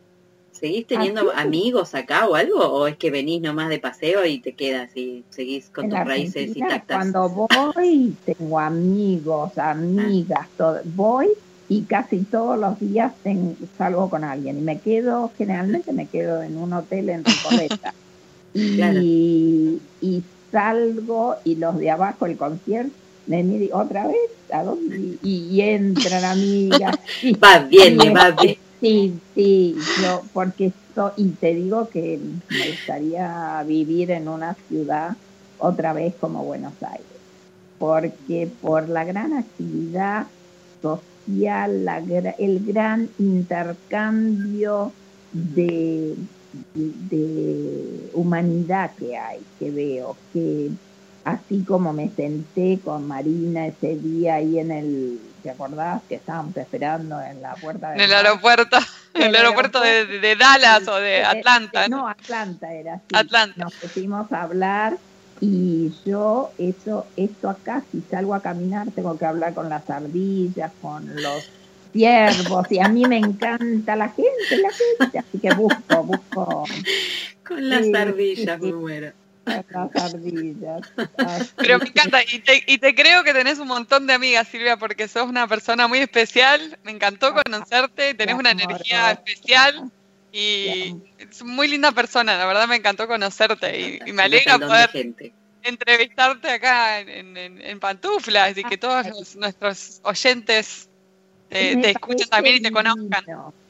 ¿Seguís 0.52 0.88
teniendo 0.88 1.32
amigos 1.32 1.96
acá 1.96 2.28
o 2.28 2.36
algo? 2.36 2.66
¿O 2.66 2.88
es 2.88 2.98
que 2.98 3.12
venís 3.12 3.42
nomás 3.42 3.70
de 3.70 3.80
paseo 3.80 4.26
y 4.26 4.40
te 4.40 4.54
quedas 4.54 4.90
y 4.98 5.24
seguís 5.30 5.70
con 5.70 5.88
tus 5.88 6.00
raíces 6.00 6.58
intactas? 6.58 6.98
Cuando 6.98 7.30
voy, 7.30 8.14
tengo 8.26 8.60
amigos, 8.60 9.58
amigas, 9.58 10.50
todo. 10.58 10.82
voy 10.84 11.30
y 11.70 11.82
casi 11.84 12.20
todos 12.20 12.58
los 12.58 12.80
días 12.80 13.14
salgo 13.78 14.10
con 14.10 14.24
alguien. 14.24 14.58
Y 14.58 14.62
me 14.62 14.80
quedo, 14.80 15.32
generalmente 15.38 15.92
me 15.92 16.06
quedo 16.08 16.42
en 16.42 16.58
un 16.58 16.74
hotel 16.74 17.10
en 17.10 17.24
Recoleta. 17.26 17.94
Y, 18.54 19.80
y 20.02 20.24
salgo 20.52 21.36
y 21.44 21.56
los 21.56 21.78
de 21.78 21.92
abajo 21.92 22.26
el 22.26 22.38
concierto 22.38 22.92
me 23.28 23.44
miran 23.44 23.82
otra 23.82 24.08
vez 24.08 24.18
¿a 24.52 24.64
dónde? 24.64 25.18
Y, 25.22 25.62
entran 25.62 26.24
amigas 26.24 26.96
va 27.44 27.60
bien 27.60 27.98
va 28.16 28.32
bien. 28.32 28.56
Sí 28.80 29.14
sí 29.36 29.76
yo 30.02 30.24
porque 30.34 30.68
esto 30.68 31.14
y 31.18 31.30
te 31.30 31.54
digo 31.54 31.90
que 31.90 32.20
me 32.50 32.70
gustaría 32.72 33.64
vivir 33.68 34.12
en 34.12 34.28
una 34.28 34.56
ciudad 34.68 35.16
otra 35.60 35.94
vez 35.94 36.14
como 36.20 36.44
Buenos 36.44 36.74
Aires 36.82 37.06
porque 37.80 38.50
por 38.62 38.88
la 38.90 39.04
gran 39.04 39.34
actividad 39.34 40.28
social 40.82 41.86
la, 41.86 41.98
el 41.98 42.66
gran 42.66 43.10
intercambio 43.20 44.92
de, 45.32 46.16
de 46.74 48.10
humanidad 48.14 48.92
que 48.98 49.18
hay, 49.18 49.42
que 49.60 49.72
veo, 49.72 50.16
que 50.34 50.72
así 51.26 51.64
como 51.64 51.92
me 51.94 52.10
senté 52.10 52.80
con 52.84 53.08
Marina 53.08 53.68
ese 53.68 53.98
día 53.98 54.36
ahí 54.36 54.60
en 54.60 54.72
el, 54.72 55.20
¿te 55.44 55.50
acordás? 55.50 56.02
Que 56.08 56.16
estábamos 56.16 56.56
esperando 56.56 57.20
en 57.22 57.42
la 57.42 57.56
puerta 57.56 57.94
En 57.94 58.02
el 58.02 58.14
aeropuerto, 58.14 58.78
en 59.14 59.24
el 59.24 59.36
aeropuerto 59.36 59.82
de, 59.82 60.36
Dallas 60.38 60.88
o 60.88 60.96
de 60.96 61.24
Atlanta. 61.24 61.88
No, 61.90 62.08
Atlanta 62.08 62.74
era. 62.74 63.02
Atlanta. 63.14 63.56
Nos 63.58 63.74
pusimos 63.76 64.32
a 64.32 64.44
hablar 64.44 64.98
y 65.40 65.92
yo, 66.06 66.52
eso, 66.58 67.06
esto 67.16 67.50
acá, 67.50 67.84
si 67.92 68.02
salgo 68.10 68.34
a 68.34 68.42
caminar, 68.42 68.88
tengo 68.92 69.18
que 69.18 69.26
hablar 69.26 69.54
con 69.54 69.70
las 69.70 69.90
ardillas, 69.90 70.72
con 70.82 71.22
los 71.22 71.50
ciervos, 71.94 72.72
y 72.72 72.80
a 72.80 72.88
mí 72.88 73.06
me 73.06 73.18
encanta 73.18 73.96
la 73.96 74.10
gente, 74.10 74.58
la 74.62 74.70
gente, 74.72 75.20
así 75.20 75.40
que 75.40 75.54
busco, 75.54 76.04
busco. 76.04 76.66
Con 77.48 77.70
las 77.70 77.94
ardillas, 77.94 78.60
me 78.60 78.74
muero. 78.74 79.12
Las 79.46 79.96
ardillas. 79.96 80.82
Pero 81.56 81.80
me 81.80 81.88
encanta, 81.88 82.22
y 82.24 82.40
te, 82.40 82.64
y 82.68 82.78
te 82.80 82.94
creo 82.94 83.24
que 83.24 83.34
tenés 83.34 83.60
un 83.60 83.68
montón 83.68 84.08
de 84.08 84.14
amigas, 84.14 84.48
Silvia, 84.48 84.78
porque 84.78 85.08
sos 85.08 85.28
una 85.28 85.48
persona 85.48 85.88
muy 85.88 86.00
especial, 86.00 86.78
me 86.84 86.92
encantó 86.92 87.34
conocerte, 87.34 88.14
tenés 88.14 88.36
una 88.36 88.52
energía 88.52 89.12
especial. 89.12 89.92
Y 90.32 90.96
es 91.18 91.44
muy 91.44 91.68
linda 91.68 91.92
persona, 91.92 92.38
la 92.38 92.46
verdad 92.46 92.68
me 92.68 92.76
encantó 92.76 93.08
conocerte 93.08 94.00
y, 94.06 94.12
me 94.12 94.24
alegra 94.24 94.60
poder 94.60 94.90
entrevistarte 95.64 96.50
acá 96.50 97.00
en, 97.00 97.80
pantuflas 97.80 98.58
y 98.58 98.64
que 98.64 98.78
todos 98.78 99.36
nuestros 99.36 100.00
oyentes 100.04 100.90
te, 101.50 101.90
escuchen 101.90 102.28
también 102.30 102.58
y 102.58 102.62
te 102.62 102.72
conozcan. 102.72 103.24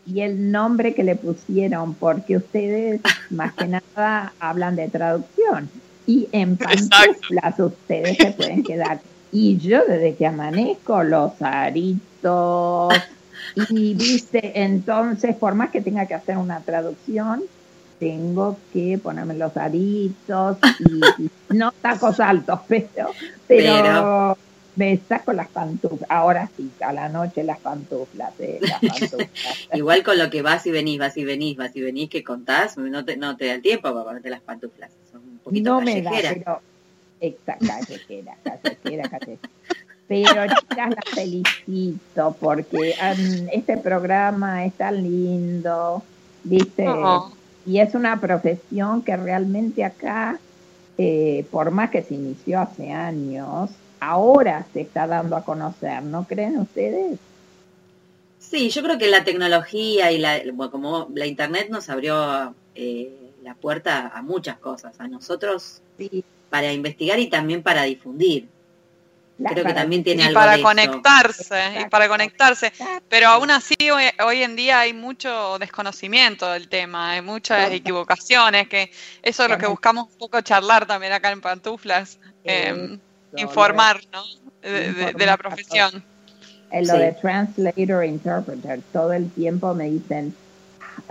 Y 0.05 0.21
el 0.21 0.51
nombre 0.51 0.93
que 0.93 1.03
le 1.03 1.15
pusieron, 1.15 1.93
porque 1.93 2.37
ustedes 2.37 3.01
más 3.29 3.53
que 3.53 3.67
nada 3.67 4.33
hablan 4.39 4.75
de 4.75 4.87
traducción. 4.87 5.69
Y 6.05 6.29
en 6.31 6.55
pantuflas 6.55 7.59
ustedes 7.59 8.17
se 8.17 8.31
pueden 8.31 8.63
quedar. 8.63 9.01
Y 9.31 9.57
yo 9.57 9.85
desde 9.85 10.15
que 10.15 10.25
amanezco, 10.25 11.03
los 11.03 11.33
aritos, 11.41 12.93
y 13.69 13.93
dice, 13.93 14.51
entonces, 14.55 15.35
por 15.35 15.55
más 15.55 15.69
que 15.71 15.81
tenga 15.81 16.05
que 16.05 16.13
hacer 16.13 16.37
una 16.37 16.59
traducción, 16.61 17.43
tengo 17.99 18.57
que 18.73 18.99
ponerme 19.01 19.35
los 19.35 19.57
aritos 19.57 20.57
y, 20.79 21.29
no 21.53 21.71
tacos 21.81 22.19
altos, 22.19 22.59
pero, 22.67 23.11
pero, 23.47 24.37
me 24.75 24.99
saco 25.09 25.33
las 25.33 25.47
pantuflas. 25.47 26.09
Ahora 26.09 26.49
sí, 26.55 26.69
a 26.81 26.93
la 26.93 27.09
noche 27.09 27.43
las 27.43 27.59
pantuflas. 27.59 28.33
Eh, 28.39 28.59
Igual 29.73 30.03
con 30.03 30.19
lo 30.19 30.29
que 30.29 30.43
vas 30.43 30.67
y 30.67 30.71
venís, 30.71 30.99
vas 30.99 31.17
y 31.17 31.25
venís, 31.25 31.57
vas 31.57 31.75
y 31.75 31.81
venís, 31.81 32.09
que 32.09 32.23
contás, 32.23 32.77
no 32.77 33.03
te, 33.03 33.17
no 33.17 33.35
te 33.35 33.47
da 33.47 33.53
el 33.55 33.61
tiempo 33.61 33.91
para 33.91 34.03
ponerte 34.03 34.29
las 34.29 34.41
pantuflas. 34.41 34.91
Son 35.11 35.21
un 35.21 35.39
poquito 35.39 35.71
No 35.71 35.81
me 35.81 36.01
da, 36.01 36.11
pero... 36.21 36.61
Exacto, 37.19 37.65
callejera, 37.65 38.37
callejera, 38.43 39.09
callejera. 39.09 39.49
Pero 40.07 40.45
chicas, 40.59 40.89
las 40.95 41.13
felicito 41.13 42.35
porque 42.39 42.95
este 43.51 43.77
programa 43.77 44.65
es 44.65 44.73
tan 44.73 45.03
lindo, 45.03 46.01
¿viste? 46.43 46.87
Y 47.65 47.79
es 47.79 47.93
una 47.93 48.21
profesión 48.21 49.01
que 49.01 49.17
realmente 49.17 49.83
acá, 49.83 50.39
eh, 50.97 51.45
por 51.51 51.71
más 51.71 51.89
que 51.89 52.03
se 52.03 52.15
inició 52.15 52.61
hace 52.61 52.91
años, 52.91 53.71
ahora 53.99 54.65
se 54.71 54.81
está 54.81 55.07
dando 55.07 55.35
a 55.35 55.43
conocer, 55.43 56.01
¿no 56.03 56.23
creen 56.25 56.57
ustedes? 56.59 57.19
Sí, 58.39 58.69
yo 58.69 58.81
creo 58.81 58.97
que 58.97 59.09
la 59.09 59.25
tecnología 59.25 60.11
y 60.13 60.19
la, 60.19 60.39
como 60.71 61.09
la 61.13 61.25
internet 61.25 61.67
nos 61.69 61.89
abrió 61.89 62.55
eh, 62.75 63.11
la 63.43 63.55
puerta 63.55 64.07
a 64.15 64.21
muchas 64.21 64.57
cosas, 64.57 64.97
a 65.01 65.07
nosotros 65.09 65.81
para 66.49 66.71
investigar 66.71 67.19
y 67.19 67.27
también 67.27 67.61
para 67.61 67.83
difundir. 67.83 68.47
Creo 69.37 69.65
que 69.65 69.73
también 69.73 70.03
tiene 70.03 70.31
y 70.31 70.33
para 70.33 70.59
conectarse, 70.61 71.81
y 71.81 71.89
para 71.89 72.07
conectarse. 72.07 72.73
Pero 73.07 73.27
aún 73.27 73.51
así, 73.51 73.75
hoy, 73.91 74.41
en 74.41 74.55
día 74.55 74.79
hay 74.79 74.93
mucho 74.93 75.59
desconocimiento 75.59 76.51
del 76.51 76.67
tema, 76.67 77.11
hay 77.11 77.21
muchas 77.21 77.71
equivocaciones, 77.71 78.67
que 78.67 78.91
eso 79.21 79.43
es 79.43 79.49
lo 79.49 79.57
que 79.57 79.67
buscamos 79.67 80.07
un 80.11 80.17
poco 80.17 80.41
charlar 80.41 80.87
también 80.87 81.13
acá 81.13 81.31
en 81.31 81.41
Pantuflas, 81.41 82.17
em, 82.43 82.99
informar, 83.35 84.01
¿no? 84.11 84.23
De, 84.61 85.25
la 85.25 85.37
profesión. 85.37 86.03
En 86.71 86.87
lo 86.87 86.97
de 86.97 87.13
translator, 87.13 88.03
interpreter, 88.05 88.81
todo 88.91 89.13
el 89.13 89.29
tiempo 89.31 89.73
me 89.73 89.89
dicen, 89.89 90.35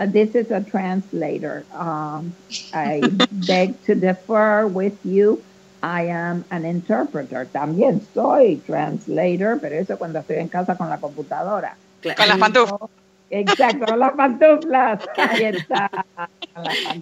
this 0.05 0.35
is 0.35 0.51
a 0.51 0.61
translator. 0.61 1.65
Um, 1.73 2.35
I 2.73 3.01
beg 3.47 3.81
to 3.85 3.95
defer 3.95 4.67
with 4.67 4.97
you. 5.03 5.41
I 5.87 6.09
am 6.09 6.43
an 6.49 6.65
interpreter. 6.65 7.47
También 7.47 8.01
soy 8.13 8.57
translator, 8.57 9.57
pero 9.61 9.75
eso 9.75 9.97
cuando 9.97 10.19
estoy 10.19 10.37
en 10.37 10.49
casa 10.49 10.75
con 10.75 10.89
la 10.89 10.97
computadora. 10.97 11.77
Con 12.03 12.27
las 12.27 12.37
pantuflas. 12.37 12.89
Exacto, 13.29 13.85
con 13.85 13.99
las 13.99 14.11
pantuflas. 14.11 15.03
Ahí 15.17 15.45
está. 15.45 15.89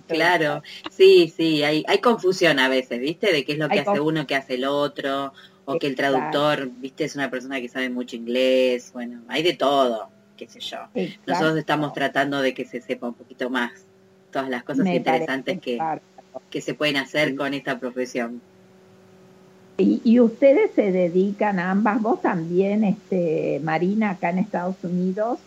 Claro, 0.07 0.61
sí, 0.91 1.33
sí, 1.35 1.63
hay, 1.63 1.83
hay 1.87 1.99
confusión 1.99 2.59
a 2.59 2.67
veces, 2.67 2.99
¿viste? 2.99 3.31
De 3.31 3.43
qué 3.43 3.53
es 3.53 3.57
lo 3.57 3.69
que 3.69 3.79
hace 3.79 3.99
uno, 3.99 4.27
qué 4.27 4.35
hace 4.35 4.55
el 4.55 4.65
otro, 4.65 5.33
o 5.65 5.79
que 5.79 5.87
el 5.87 5.95
traductor, 5.95 6.69
¿viste? 6.77 7.05
Es 7.05 7.15
una 7.15 7.31
persona 7.31 7.59
que 7.59 7.69
sabe 7.69 7.89
mucho 7.89 8.15
inglés, 8.15 8.91
bueno, 8.93 9.21
hay 9.27 9.41
de 9.41 9.53
todo, 9.53 10.09
qué 10.37 10.47
sé 10.47 10.59
yo. 10.59 10.77
Nosotros 11.25 11.57
estamos 11.57 11.93
tratando 11.93 12.41
de 12.41 12.53
que 12.53 12.65
se 12.65 12.81
sepa 12.81 13.07
un 13.07 13.15
poquito 13.15 13.49
más 13.49 13.71
todas 14.31 14.49
las 14.49 14.63
cosas 14.63 14.85
interesantes 14.87 15.59
que, 15.59 15.79
que 16.49 16.61
se 16.61 16.73
pueden 16.73 16.97
hacer 16.97 17.35
con 17.35 17.53
esta 17.53 17.79
profesión. 17.79 18.41
Y, 19.77 20.19
ustedes 20.21 20.71
se 20.73 20.91
dedican 20.91 21.59
ambas, 21.59 22.01
vos 22.01 22.21
también, 22.21 22.85
este, 22.85 23.59
Marina, 23.61 24.11
acá 24.11 24.29
en 24.29 24.39
Estados 24.39 24.77
Unidos, 24.83 25.39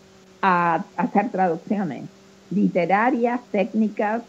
a, 0.42 0.84
hacer 0.98 1.30
traducciones 1.30 2.04
literarias, 2.50 3.40
técnicas, 3.50 4.22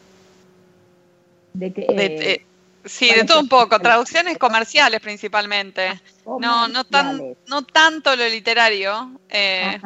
de 1.53 1.73
que... 1.73 1.85
Eh, 1.89 2.45
sí, 2.85 3.13
de 3.13 3.25
todo 3.25 3.41
un 3.41 3.49
poco, 3.49 3.77
traducciones 3.79 4.37
comerciales 4.37 5.01
principalmente. 5.01 5.99
No, 6.25 6.69
no, 6.69 6.85
tan, 6.85 7.35
no 7.47 7.63
tanto 7.63 8.15
lo 8.15 8.27
literario. 8.29 9.19
Eh, 9.29 9.79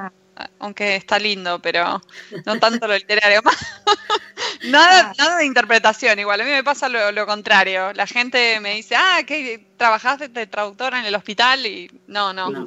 aunque 0.60 0.96
está 0.96 1.20
lindo, 1.20 1.60
pero 1.60 2.02
no 2.46 2.60
tanto 2.60 2.88
lo 2.88 2.96
literario. 2.96 3.42
nada, 4.70 5.10
ah. 5.10 5.14
nada 5.18 5.38
de 5.38 5.46
interpretación, 5.46 6.20
igual. 6.20 6.42
A 6.42 6.44
mí 6.44 6.52
me 6.52 6.64
pasa 6.64 6.90
lo, 6.90 7.26
contrario. 7.26 7.94
La 7.94 8.08
gente 8.08 8.60
me 8.60 8.76
dice, 8.76 8.96
ah, 8.96 9.22
que 9.26 9.68
trabajaste 9.78 10.30
de 10.30 10.48
traductora 10.48 11.00
en 11.00 11.06
el 11.06 11.16
hospital 11.16 11.66
y 11.66 11.90
no, 12.08 12.34
no. 12.34 12.50
No, 12.50 12.66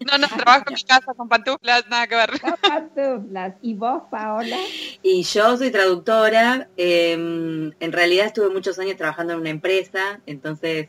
no, 0.00 0.18
no, 0.18 0.28
trabajo 0.36 0.64
en 0.68 0.74
mi 0.74 0.82
casa 0.82 1.14
con 1.16 1.28
pantuflas, 1.28 1.88
nada 1.88 2.06
que 2.06 2.16
ver. 2.16 2.30
pantuflas. 2.60 3.54
¿Y 3.62 3.74
vos, 3.74 4.02
Paola? 4.10 4.58
Y 5.02 5.22
yo 5.22 5.56
soy 5.56 5.70
traductora. 5.70 6.68
Em, 6.76 7.72
en 7.80 7.92
realidad 7.92 8.26
estuve 8.26 8.50
muchos 8.50 8.78
años 8.78 8.96
trabajando 8.96 9.32
en 9.34 9.40
una 9.40 9.50
empresa, 9.50 10.20
entonces 10.26 10.88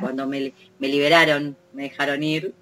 cuando 0.00 0.26
me, 0.26 0.52
me 0.78 0.88
liberaron, 0.88 1.56
me 1.72 1.84
dejaron 1.84 2.22
ir. 2.22 2.54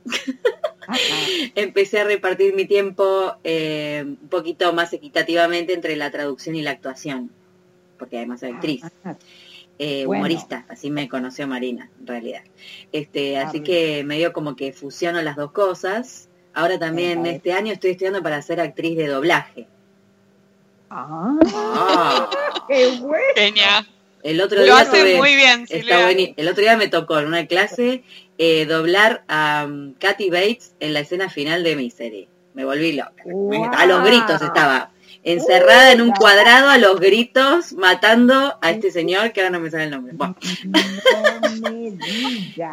empecé 1.55 2.01
a 2.01 2.05
repartir 2.05 2.55
mi 2.55 2.67
tiempo 2.67 3.35
eh, 3.45 4.05
un 4.05 4.29
poquito 4.29 4.73
más 4.73 4.93
equitativamente 4.93 5.73
entre 5.73 5.97
la 5.97 6.11
traducción 6.11 6.57
y 6.57 6.63
la 6.63 6.73
actuación, 6.73 7.31
porque 7.99 8.19
además 8.19 8.41
soy 8.41 8.51
actriz. 8.51 8.83
Eh, 9.81 10.07
humorista, 10.07 10.67
así 10.69 10.91
me 10.91 11.09
conoció 11.09 11.47
Marina, 11.47 11.89
en 12.01 12.07
realidad. 12.07 12.43
Este, 12.91 13.39
ah, 13.39 13.47
así 13.47 13.61
que 13.63 14.03
medio 14.03 14.33
como 14.33 14.57
que 14.57 14.73
fusiono 14.73 15.23
las 15.23 15.37
dos 15.37 15.53
cosas. 15.53 16.29
Ahora 16.53 16.79
también 16.81 17.25
este 17.27 17.53
año 17.53 17.73
estoy 17.73 17.93
estudiando 17.93 18.21
para 18.23 18.43
ser 18.43 18.61
actriz 18.61 18.97
de 18.97 19.07
doblaje. 19.07 19.69
Ah, 20.91 21.39
ah. 21.55 22.31
qué 22.69 22.99
bueno. 23.01 23.87
El 24.25 24.41
otro 24.41 24.63
día 24.63 24.75
muy 25.17 25.37
bien, 25.37 25.67
El 26.37 26.49
otro 26.49 26.63
día 26.63 26.77
me 26.77 26.89
tocó 26.89 27.19
en 27.21 27.27
una 27.27 27.47
clase 27.47 28.03
eh, 28.39 28.67
doblar 28.67 29.25
a 29.27 29.67
um, 29.69 29.95
Kathy 29.95 30.31
Bates 30.31 30.73
en 30.79 30.95
la 30.95 31.01
escena 31.01 31.29
final 31.29 31.65
de 31.65 31.75
mi 31.75 31.91
serie. 31.91 32.29
Me 32.55 32.65
volví 32.65 32.93
loca. 32.93 33.25
A 33.77 33.87
los 33.87 34.05
gritos 34.05 34.41
estaba. 34.41 34.91
Encerrada 35.25 35.93
en 35.93 36.01
un 36.01 36.13
cuadrado 36.13 36.71
a 36.71 36.79
los 36.79 37.01
gritos, 37.01 37.73
matando 37.73 38.57
a 38.63 38.71
este 38.71 38.93
señor 38.93 39.33
que 39.33 39.41
ahora 39.41 39.51
no 39.51 39.61
me 39.61 39.71
sale 39.71 39.85
el 39.85 39.91
nombre. 39.91 40.15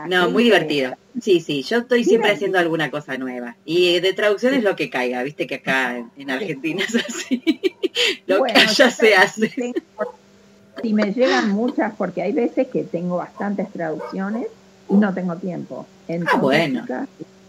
No, 0.07 0.29
muy 0.29 0.43
divertido. 0.43 0.95
Sí, 1.21 1.39
sí, 1.39 1.63
yo 1.63 1.79
estoy 1.79 2.03
siempre 2.03 2.31
haciendo 2.31 2.59
alguna 2.59 2.91
cosa 2.91 3.17
nueva. 3.17 3.55
Y 3.65 3.99
de 3.99 4.13
traducción 4.13 4.53
es 4.53 4.63
lo 4.63 4.75
que 4.75 4.89
caiga, 4.89 5.23
viste 5.23 5.47
que 5.47 5.55
acá 5.55 5.97
en, 6.15 6.29
Argentina 6.29 6.83
es 6.87 6.95
así. 6.95 7.61
lo 8.27 8.43
que 8.43 8.53
allá 8.53 8.91
se 8.91 9.15
hace. 9.15 9.73
Si 10.81 10.93
me 10.93 11.13
llegan 11.13 11.49
muchas, 11.49 11.93
porque 11.95 12.21
hay 12.21 12.33
veces 12.33 12.67
que 12.67 12.83
tengo 12.83 13.17
bastantes 13.17 13.71
traducciones 13.71 14.47
no 14.89 15.13
tengo 15.13 15.35
tiempo. 15.35 15.85
Ah, 16.09 16.37
bueno. 16.37 16.85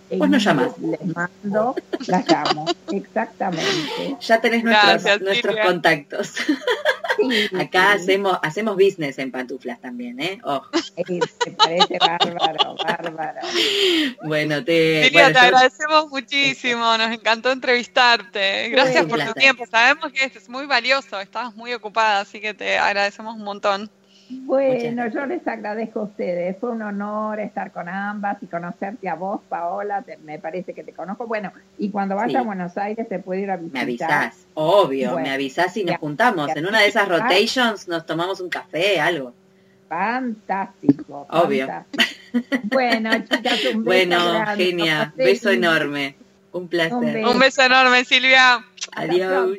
Pues 0.09 0.31
no 0.31 0.39
llamas. 0.39 0.79
Les 0.79 1.05
mando, 1.05 1.75
las 2.07 2.29
llamo. 2.29 2.67
Exactamente. 2.93 4.17
Ya 4.21 4.41
tenés 4.41 4.63
nuestros, 4.63 5.21
nuestros 5.21 5.57
contactos. 5.65 6.35
Acá 7.59 7.93
hacemos 7.93 8.39
hacemos 8.43 8.77
business 8.77 9.19
en 9.19 9.31
pantuflas 9.31 9.81
también, 9.81 10.21
¿eh? 10.21 10.39
Ojo. 10.45 10.69
me 11.09 11.53
parece 11.53 11.99
bárbaro, 11.99 12.77
bárbaro. 12.77 13.41
Bueno, 14.23 14.63
te, 14.63 15.05
Silvia, 15.05 15.33
te 15.33 15.39
agradecemos 15.39 16.11
muchísimo, 16.11 16.97
nos 16.99 17.11
encantó 17.11 17.51
entrevistarte. 17.51 18.69
Gracias 18.69 19.07
por 19.07 19.25
tu 19.25 19.33
tiempo. 19.33 19.65
Sabemos 19.67 20.13
que 20.13 20.25
es 20.25 20.49
muy 20.49 20.67
valioso, 20.67 21.19
estabas 21.21 21.55
muy 21.57 21.73
ocupada, 21.73 22.21
así 22.21 22.41
que 22.41 22.55
te 22.55 22.79
agradecemos 22.79 23.35
un 23.35 23.45
montón. 23.45 23.91
Bueno, 24.29 25.07
yo 25.09 25.25
les 25.27 25.47
agradezco 25.47 26.01
a 26.01 26.03
ustedes. 26.05 26.57
Fue 26.59 26.71
un 26.71 26.83
honor 26.83 27.39
estar 27.41 27.71
con 27.71 27.89
ambas 27.89 28.43
y 28.43 28.47
conocerte 28.47 29.09
a 29.09 29.15
vos, 29.15 29.41
Paola. 29.49 30.05
me 30.25 30.39
parece 30.39 30.75
que 30.75 30.83
te 30.83 30.93
conozco. 30.93 31.27
Bueno, 31.27 31.53
y 31.79 31.91
cuando 31.91 32.17
vaya 32.17 32.41
a 32.41 32.43
Buenos 32.43 32.77
Aires 32.77 33.09
te 33.09 33.19
puedo 33.19 33.41
ir 33.41 33.51
a 33.51 33.57
visitar. 33.57 33.75
Me 33.75 33.93
avisás, 33.93 34.47
obvio, 34.55 35.19
me 35.19 35.31
avisás 35.31 35.77
y 35.77 35.85
nos 35.85 35.99
juntamos. 35.99 36.51
En 36.57 36.67
una 36.67 36.81
de 36.81 36.89
esas 36.89 37.09
rotations 37.09 37.87
nos 37.89 38.05
tomamos 38.05 38.41
un 38.41 38.49
café, 38.49 39.01
algo. 39.01 39.33
Fantástico. 39.89 41.27
Obvio. 41.31 41.69
Bueno, 42.65 43.11
chicas, 43.21 43.61
un 43.75 43.85
beso. 43.85 43.85
Bueno, 43.85 44.47
genia. 44.57 45.13
Beso 45.17 45.51
enorme. 45.51 46.17
Un 46.53 46.69
placer. 46.69 47.25
Un 47.25 47.39
beso, 47.39 47.63
enorme, 47.63 48.05
Silvia. 48.05 48.65
Adiós. 48.93 49.59